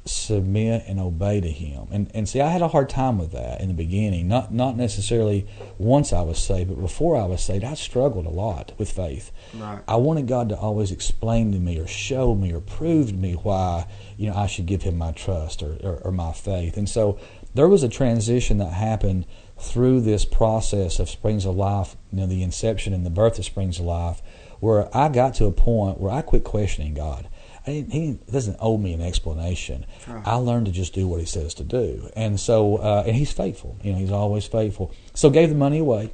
submit 0.04 0.82
and 0.88 0.98
obey 0.98 1.40
to 1.40 1.50
him. 1.50 1.87
And 1.92 2.11
and 2.14 2.28
see, 2.28 2.40
I 2.40 2.48
had 2.48 2.62
a 2.62 2.68
hard 2.68 2.88
time 2.88 3.18
with 3.18 3.32
that 3.32 3.61
in 3.61 3.68
the 3.68 3.74
beginning. 3.74 4.26
Not 4.26 4.52
not 4.52 4.76
necessarily 4.76 5.46
once 5.78 6.12
I 6.12 6.22
was 6.22 6.38
saved, 6.38 6.70
but 6.70 6.80
before 6.80 7.16
I 7.16 7.24
was 7.24 7.42
saved, 7.42 7.64
I 7.64 7.74
struggled 7.74 8.26
a 8.26 8.30
lot 8.30 8.72
with 8.78 8.90
faith. 8.90 9.30
Right. 9.54 9.80
I 9.87 9.96
wanted 9.96 10.26
God 10.26 10.48
to 10.48 10.56
always 10.56 10.90
explain 10.90 11.52
to 11.52 11.58
me 11.58 11.78
or 11.78 11.87
show 11.87 12.35
me 12.35 12.52
or 12.52 12.61
prove 12.61 13.08
to 13.08 13.14
me 13.14 13.35
why 13.35 13.87
you 14.16 14.28
know 14.28 14.37
I 14.37 14.46
should 14.46 14.66
give 14.66 14.82
Him 14.82 14.96
my 14.96 15.12
trust 15.12 15.62
or, 15.62 15.76
or, 15.82 15.96
or 15.98 16.11
my 16.11 16.32
faith. 16.32 16.76
And 16.76 16.88
so 16.88 17.18
there 17.54 17.68
was 17.68 17.82
a 17.82 17.88
transition 17.88 18.58
that 18.58 18.72
happened 18.72 19.26
through 19.58 20.00
this 20.00 20.24
process 20.24 20.98
of 20.98 21.11
Springs 21.11 21.44
of 21.44 21.54
Life, 21.54 21.96
you 22.11 22.18
know, 22.18 22.26
the 22.26 22.42
inception 22.42 22.92
and 22.94 23.06
the 23.06 23.11
birth 23.11 23.38
of 23.38 23.44
Springs 23.44 23.78
of 23.78 23.85
Life, 23.85 24.22
where 24.58 24.94
I 24.96 25.08
got 25.11 25.35
to 25.35 25.46
a 25.46 25.52
point 25.52 26.00
where 26.00 26.11
I 26.11 26.22
quit 26.22 26.42
questioning 26.42 26.94
God. 26.94 27.28
I 27.66 27.70
didn't, 27.70 27.92
he 27.92 28.18
doesn't 28.31 28.57
owe 28.61 28.77
me 28.77 28.92
an 28.92 29.01
explanation. 29.01 29.87
Right. 30.09 30.27
I 30.27 30.35
learned 30.35 30.66
to 30.66 30.72
just 30.72 30.94
do 30.94 31.07
what 31.07 31.20
He 31.20 31.27
says 31.27 31.55
to 31.55 31.64
do, 31.64 32.11
and 32.16 32.38
so 32.38 32.77
uh, 32.77 33.05
and 33.07 33.14
He's 33.14 33.33
faithful. 33.33 33.79
You 33.83 33.92
know, 33.92 33.98
He's 33.98 34.11
always 34.11 34.46
faithful. 34.46 34.92
So 35.14 35.31
gave 35.31 35.48
the 35.48 35.55
money 35.55 35.79
away, 35.79 36.12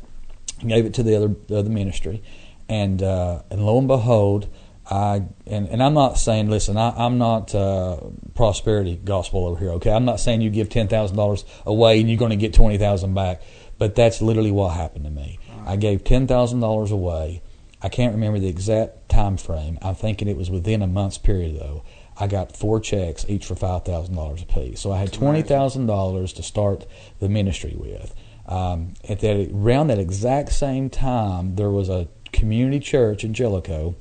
gave 0.67 0.85
it 0.85 0.95
to 0.95 1.03
the 1.03 1.17
other 1.17 1.35
the 1.47 1.59
other 1.59 1.71
ministry, 1.71 2.23
and 2.69 3.03
uh, 3.03 3.43
and 3.51 3.65
lo 3.65 3.79
and 3.79 3.89
behold, 3.89 4.49
I 4.91 5.25
and, 5.47 5.69
and 5.69 5.83
I'm 5.83 5.95
not 5.95 6.19
saying 6.19 6.49
listen, 6.49 6.77
I, 6.77 6.91
I'm 6.91 7.19
not 7.19 7.55
uh, 7.55 7.99
prosperity 8.35 8.97
gospel 9.03 9.47
over 9.47 9.59
here. 9.59 9.71
Okay, 9.73 9.91
I'm 9.91 10.05
not 10.05 10.21
saying 10.21 10.41
you 10.41 10.51
give 10.51 10.69
ten 10.69 10.89
thousand 10.89 11.17
dollars 11.17 11.45
away 11.67 12.01
and 12.01 12.09
you're 12.09 12.19
going 12.19 12.31
to 12.31 12.37
get 12.37 12.55
twenty 12.55 12.79
thousand 12.79 13.15
back, 13.15 13.43
but 13.79 13.95
that's 13.95 14.21
literally 14.23 14.51
what 14.51 14.75
happened 14.75 15.05
to 15.05 15.11
me. 15.11 15.39
I 15.67 15.77
gave 15.77 16.05
ten 16.05 16.27
thousand 16.27 16.61
dollars 16.61 16.91
away. 16.91 17.43
I 17.83 17.89
can't 17.89 18.15
remember 18.15 18.39
the 18.39 18.49
exact 18.49 19.09
time 19.09 19.37
frame. 19.37 19.79
I'm 19.83 19.95
thinking 19.95 20.29
it 20.29 20.37
was 20.37 20.51
within 20.51 20.83
a 20.83 20.87
month's 20.87 21.19
period 21.19 21.59
though. 21.61 21.85
I 22.21 22.27
got 22.27 22.57
four 22.57 22.81
checks, 22.81 23.25
each 23.29 23.47
for 23.47 23.55
five 23.55 23.85
thousand 23.85 24.17
dollars 24.17 24.43
apiece. 24.43 24.81
So 24.81 24.93
I 24.93 24.99
had 24.99 25.13
twenty 25.13 25.43
thousand 25.43 25.87
dollars 25.87 26.33
to 26.35 26.43
start 26.43 26.87
the 27.21 27.29
ministry 27.29 27.75
with. 27.77 28.15
Um, 28.47 28.95
at 29.09 29.21
that 29.21 29.51
around 29.53 29.89
that 29.89 29.99
exact 29.99 30.53
same 30.53 30.91
time, 30.91 31.55
there 31.57 31.71
was 31.71 31.89
a 31.89 32.09
community 32.33 32.81
church 32.81 33.23
in 33.25 33.35
Jellico 33.35 33.95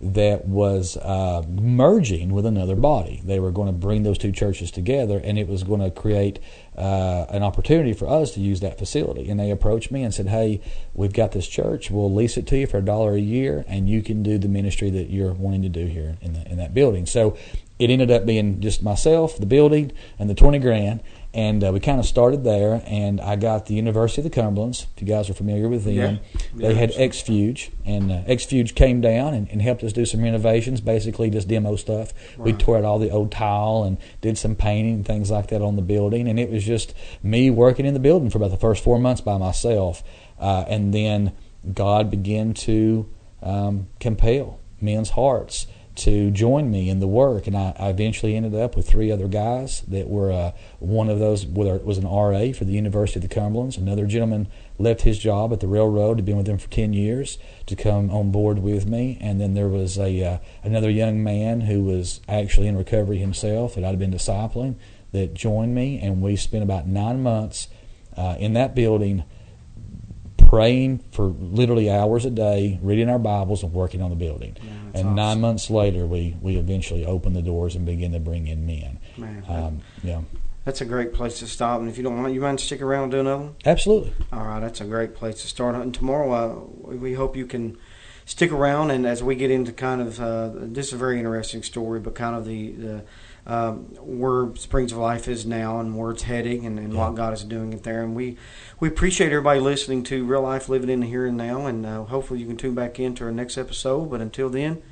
that 0.00 0.46
was 0.46 0.96
uh, 0.98 1.42
merging 1.48 2.32
with 2.32 2.46
another 2.46 2.76
body. 2.76 3.20
They 3.24 3.40
were 3.40 3.50
going 3.50 3.68
to 3.68 3.72
bring 3.72 4.02
those 4.02 4.18
two 4.18 4.32
churches 4.32 4.70
together, 4.70 5.20
and 5.22 5.38
it 5.38 5.48
was 5.48 5.62
going 5.62 5.80
to 5.80 5.90
create 5.90 6.38
uh, 6.76 7.26
an 7.30 7.42
opportunity 7.42 7.92
for 7.92 8.06
us 8.08 8.32
to 8.34 8.40
use 8.40 8.60
that 8.60 8.78
facility. 8.78 9.30
And 9.30 9.40
they 9.40 9.50
approached 9.50 9.90
me 9.90 10.02
and 10.02 10.12
said, 10.12 10.28
"Hey, 10.28 10.60
we've 10.94 11.12
got 11.12 11.32
this 11.32 11.48
church. 11.48 11.90
We'll 11.90 12.12
lease 12.12 12.36
it 12.36 12.46
to 12.48 12.58
you 12.58 12.66
for 12.66 12.78
a 12.78 12.82
dollar 12.82 13.14
a 13.14 13.20
year, 13.20 13.64
and 13.66 13.88
you 13.88 14.02
can 14.02 14.22
do 14.22 14.38
the 14.38 14.48
ministry 14.48 14.90
that 14.90 15.10
you're 15.10 15.32
wanting 15.32 15.62
to 15.62 15.68
do 15.68 15.86
here 15.86 16.18
in 16.20 16.34
the, 16.34 16.46
in 16.50 16.56
that 16.58 16.74
building." 16.74 17.06
So 17.06 17.36
it 17.78 17.90
ended 17.90 18.10
up 18.10 18.26
being 18.26 18.60
just 18.60 18.82
myself, 18.82 19.38
the 19.38 19.46
building, 19.46 19.92
and 20.18 20.28
the 20.28 20.34
twenty 20.34 20.58
grand. 20.58 21.02
And 21.36 21.62
uh, 21.62 21.70
we 21.70 21.80
kind 21.80 22.00
of 22.00 22.06
started 22.06 22.44
there. 22.44 22.82
And 22.86 23.20
I 23.20 23.36
got 23.36 23.66
the 23.66 23.74
University 23.74 24.22
of 24.22 24.32
the 24.32 24.40
Cumberlands. 24.40 24.86
If 24.96 25.02
you 25.02 25.06
guys 25.06 25.28
are 25.28 25.34
familiar 25.34 25.68
with 25.68 25.84
them, 25.84 25.94
Yeah. 25.94 26.16
they 26.54 26.68
Yeah, 26.72 26.74
had. 26.74 26.92
Xfuge, 26.92 27.68
and 27.84 28.10
uh, 28.10 28.22
Xfuge 28.24 28.74
came 28.74 29.02
down 29.02 29.34
and, 29.34 29.46
and 29.50 29.60
helped 29.60 29.84
us 29.84 29.92
do 29.92 30.06
some 30.06 30.22
renovations, 30.22 30.80
basically 30.80 31.28
just 31.28 31.46
demo 31.46 31.76
stuff. 31.76 32.14
We 32.38 32.54
tore 32.54 32.78
out 32.78 32.84
all 32.84 32.98
the 32.98 33.10
old 33.10 33.30
tile 33.30 33.84
and 33.86 33.98
did 34.22 34.38
some 34.38 34.54
painting 34.54 34.94
and 34.94 35.06
things 35.06 35.30
like 35.30 35.48
that 35.48 35.60
on 35.60 35.76
the 35.76 35.82
building. 35.82 36.26
And 36.26 36.40
it 36.40 36.50
was 36.50 36.64
just 36.64 36.94
me 37.22 37.50
working 37.50 37.84
in 37.84 37.92
the 37.92 38.00
building 38.00 38.30
for 38.30 38.38
about 38.38 38.50
the 38.50 38.56
first 38.56 38.82
four 38.82 38.98
months 38.98 39.20
by 39.20 39.36
myself. 39.36 40.02
Uh, 40.40 40.64
and 40.68 40.94
then 40.94 41.32
God 41.74 42.10
began 42.10 42.54
to 42.54 43.06
um, 43.42 43.88
compel 44.00 44.58
men's 44.80 45.10
hearts 45.10 45.66
to 45.96 46.30
join 46.30 46.70
me 46.70 46.88
in 46.90 47.00
the 47.00 47.06
work, 47.06 47.46
and 47.46 47.56
I, 47.56 47.74
I 47.78 47.88
eventually 47.88 48.36
ended 48.36 48.54
up 48.54 48.76
with 48.76 48.88
three 48.88 49.10
other 49.10 49.28
guys 49.28 49.80
that 49.88 50.08
were 50.08 50.30
uh, 50.30 50.52
one 50.78 51.08
of 51.08 51.18
those 51.18 51.46
was 51.46 51.98
an 51.98 52.04
RA 52.04 52.52
for 52.52 52.64
the 52.64 52.72
University 52.72 53.18
of 53.18 53.28
the 53.28 53.34
Cumberlands. 53.34 53.78
Another 53.78 54.06
gentleman 54.06 54.48
left 54.78 55.02
his 55.02 55.18
job 55.18 55.52
at 55.52 55.60
the 55.60 55.66
railroad, 55.66 56.18
had 56.18 56.24
been 56.24 56.36
with 56.36 56.46
them 56.46 56.58
for 56.58 56.68
ten 56.68 56.92
years, 56.92 57.38
to 57.66 57.74
come 57.74 58.10
on 58.10 58.30
board 58.30 58.58
with 58.58 58.86
me, 58.86 59.18
and 59.20 59.40
then 59.40 59.54
there 59.54 59.68
was 59.68 59.98
a 59.98 60.22
uh, 60.22 60.38
another 60.62 60.90
young 60.90 61.22
man 61.22 61.62
who 61.62 61.82
was 61.82 62.20
actually 62.28 62.66
in 62.66 62.76
recovery 62.76 63.18
himself 63.18 63.74
that 63.74 63.84
I'd 63.84 63.98
been 63.98 64.12
discipling 64.12 64.76
that 65.12 65.34
joined 65.34 65.74
me, 65.74 65.98
and 66.00 66.20
we 66.20 66.36
spent 66.36 66.62
about 66.62 66.86
nine 66.86 67.22
months 67.22 67.68
uh, 68.16 68.36
in 68.38 68.52
that 68.52 68.74
building 68.74 69.24
praying 70.46 71.00
for 71.12 71.24
literally 71.24 71.90
hours 71.90 72.24
a 72.24 72.30
day, 72.30 72.78
reading 72.82 73.10
our 73.10 73.18
Bibles 73.18 73.62
and 73.62 73.72
working 73.72 74.00
on 74.00 74.10
the 74.10 74.16
building. 74.16 74.56
Yeah, 74.62 74.70
and 74.70 74.94
that's 74.94 75.04
nine 75.16 75.40
months 75.40 75.68
later, 75.70 76.06
we, 76.06 76.36
we 76.40 76.56
eventually 76.56 77.04
opened 77.04 77.36
the 77.36 77.42
doors 77.42 77.74
and 77.74 77.84
began 77.84 78.12
to 78.12 78.20
bring 78.20 78.46
in 78.46 78.66
men. 78.66 78.98
Man, 79.18 79.44
Um, 79.48 79.80
yeah, 80.02 80.22
that's 80.64 80.80
a 80.80 80.84
great 80.84 81.12
place 81.12 81.40
to 81.40 81.46
stop. 81.46 81.80
And 81.80 81.88
if 81.88 81.96
you 81.98 82.02
don't 82.04 82.16
mind, 82.16 82.34
you 82.34 82.40
mind 82.40 82.60
stick 82.60 82.80
around 82.80 83.04
and 83.04 83.12
do 83.12 83.20
another 83.20 83.42
one? 83.44 83.54
absolutely. 83.66 84.12
All 84.32 84.44
right, 84.44 84.60
that's 84.60 84.80
a 84.80 84.84
great 84.84 85.14
place 85.14 85.42
to 85.42 85.48
start. 85.48 85.74
And 85.74 85.92
tomorrow, 85.92 86.32
uh, 86.32 86.88
we- 86.90 86.96
we 86.96 87.12
hope 87.14 87.36
you 87.36 87.46
can 87.46 87.76
stick 88.24 88.50
around. 88.52 88.90
And 88.90 89.06
as 89.06 89.22
we 89.22 89.34
get 89.34 89.50
into 89.50 89.72
kind 89.72 90.00
of 90.00 90.20
uh, 90.20 90.50
this 90.54 90.88
is 90.88 90.92
a 90.94 90.96
very 90.96 91.18
interesting 91.18 91.62
story, 91.62 92.00
but 92.00 92.14
kind 92.14 92.34
of 92.36 92.44
the, 92.46 92.70
the 92.72 93.02
um, 93.46 93.84
where 94.00 94.54
Springs 94.56 94.92
of 94.92 94.98
Life 94.98 95.28
is 95.28 95.46
now 95.46 95.78
and 95.80 95.96
where 95.96 96.10
it's 96.10 96.24
heading, 96.24 96.66
and, 96.66 96.78
and 96.78 96.92
Yeah. 96.92 97.06
what 97.06 97.14
God 97.14 97.32
is 97.32 97.44
doing 97.44 97.72
it 97.72 97.82
there. 97.84 98.02
And 98.02 98.14
we 98.14 98.36
we 98.80 98.88
appreciate 98.88 99.28
everybody 99.32 99.60
listening 99.60 100.02
to 100.04 100.24
Real 100.24 100.42
Life 100.42 100.68
Living 100.68 100.90
in 100.90 101.00
the 101.00 101.06
Here 101.06 101.26
and 101.26 101.36
Now. 101.36 101.66
And 101.66 101.86
uh, 101.86 102.04
hopefully, 102.04 102.40
you 102.40 102.46
can 102.46 102.56
tune 102.56 102.74
back 102.74 102.98
in 103.00 103.14
to 103.16 103.24
our 103.24 103.32
next 103.32 103.56
episode. 103.56 104.10
But 104.10 104.20
until 104.20 104.48
then, 104.50 104.82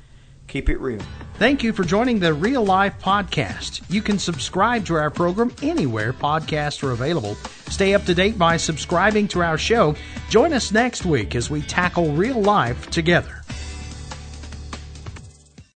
keep 0.47 0.69
it 0.69 0.79
real. 0.79 1.01
Thank 1.35 1.63
you 1.63 1.73
for 1.73 1.83
joining 1.83 2.19
the 2.19 2.33
Real 2.33 2.63
Life 2.63 2.95
Podcast. 3.01 3.81
You 3.89 4.01
can 4.01 4.17
subscribe 4.17 4.85
to 4.85 4.95
our 4.95 5.09
program 5.09 5.51
anywhere 5.61 6.13
podcasts 6.13 6.81
are 6.83 6.91
available. 6.91 7.35
Stay 7.69 7.93
up 7.93 8.05
to 8.05 8.13
date 8.15 8.37
by 8.39 8.57
subscribing 8.57 9.27
to 9.29 9.41
our 9.43 9.57
show. 9.57 9.95
Join 10.29 10.53
us 10.53 10.71
next 10.71 11.05
week 11.05 11.35
as 11.35 11.49
we 11.49 11.61
tackle 11.61 12.11
real 12.13 12.41
life 12.41 12.89
together. 12.89 13.41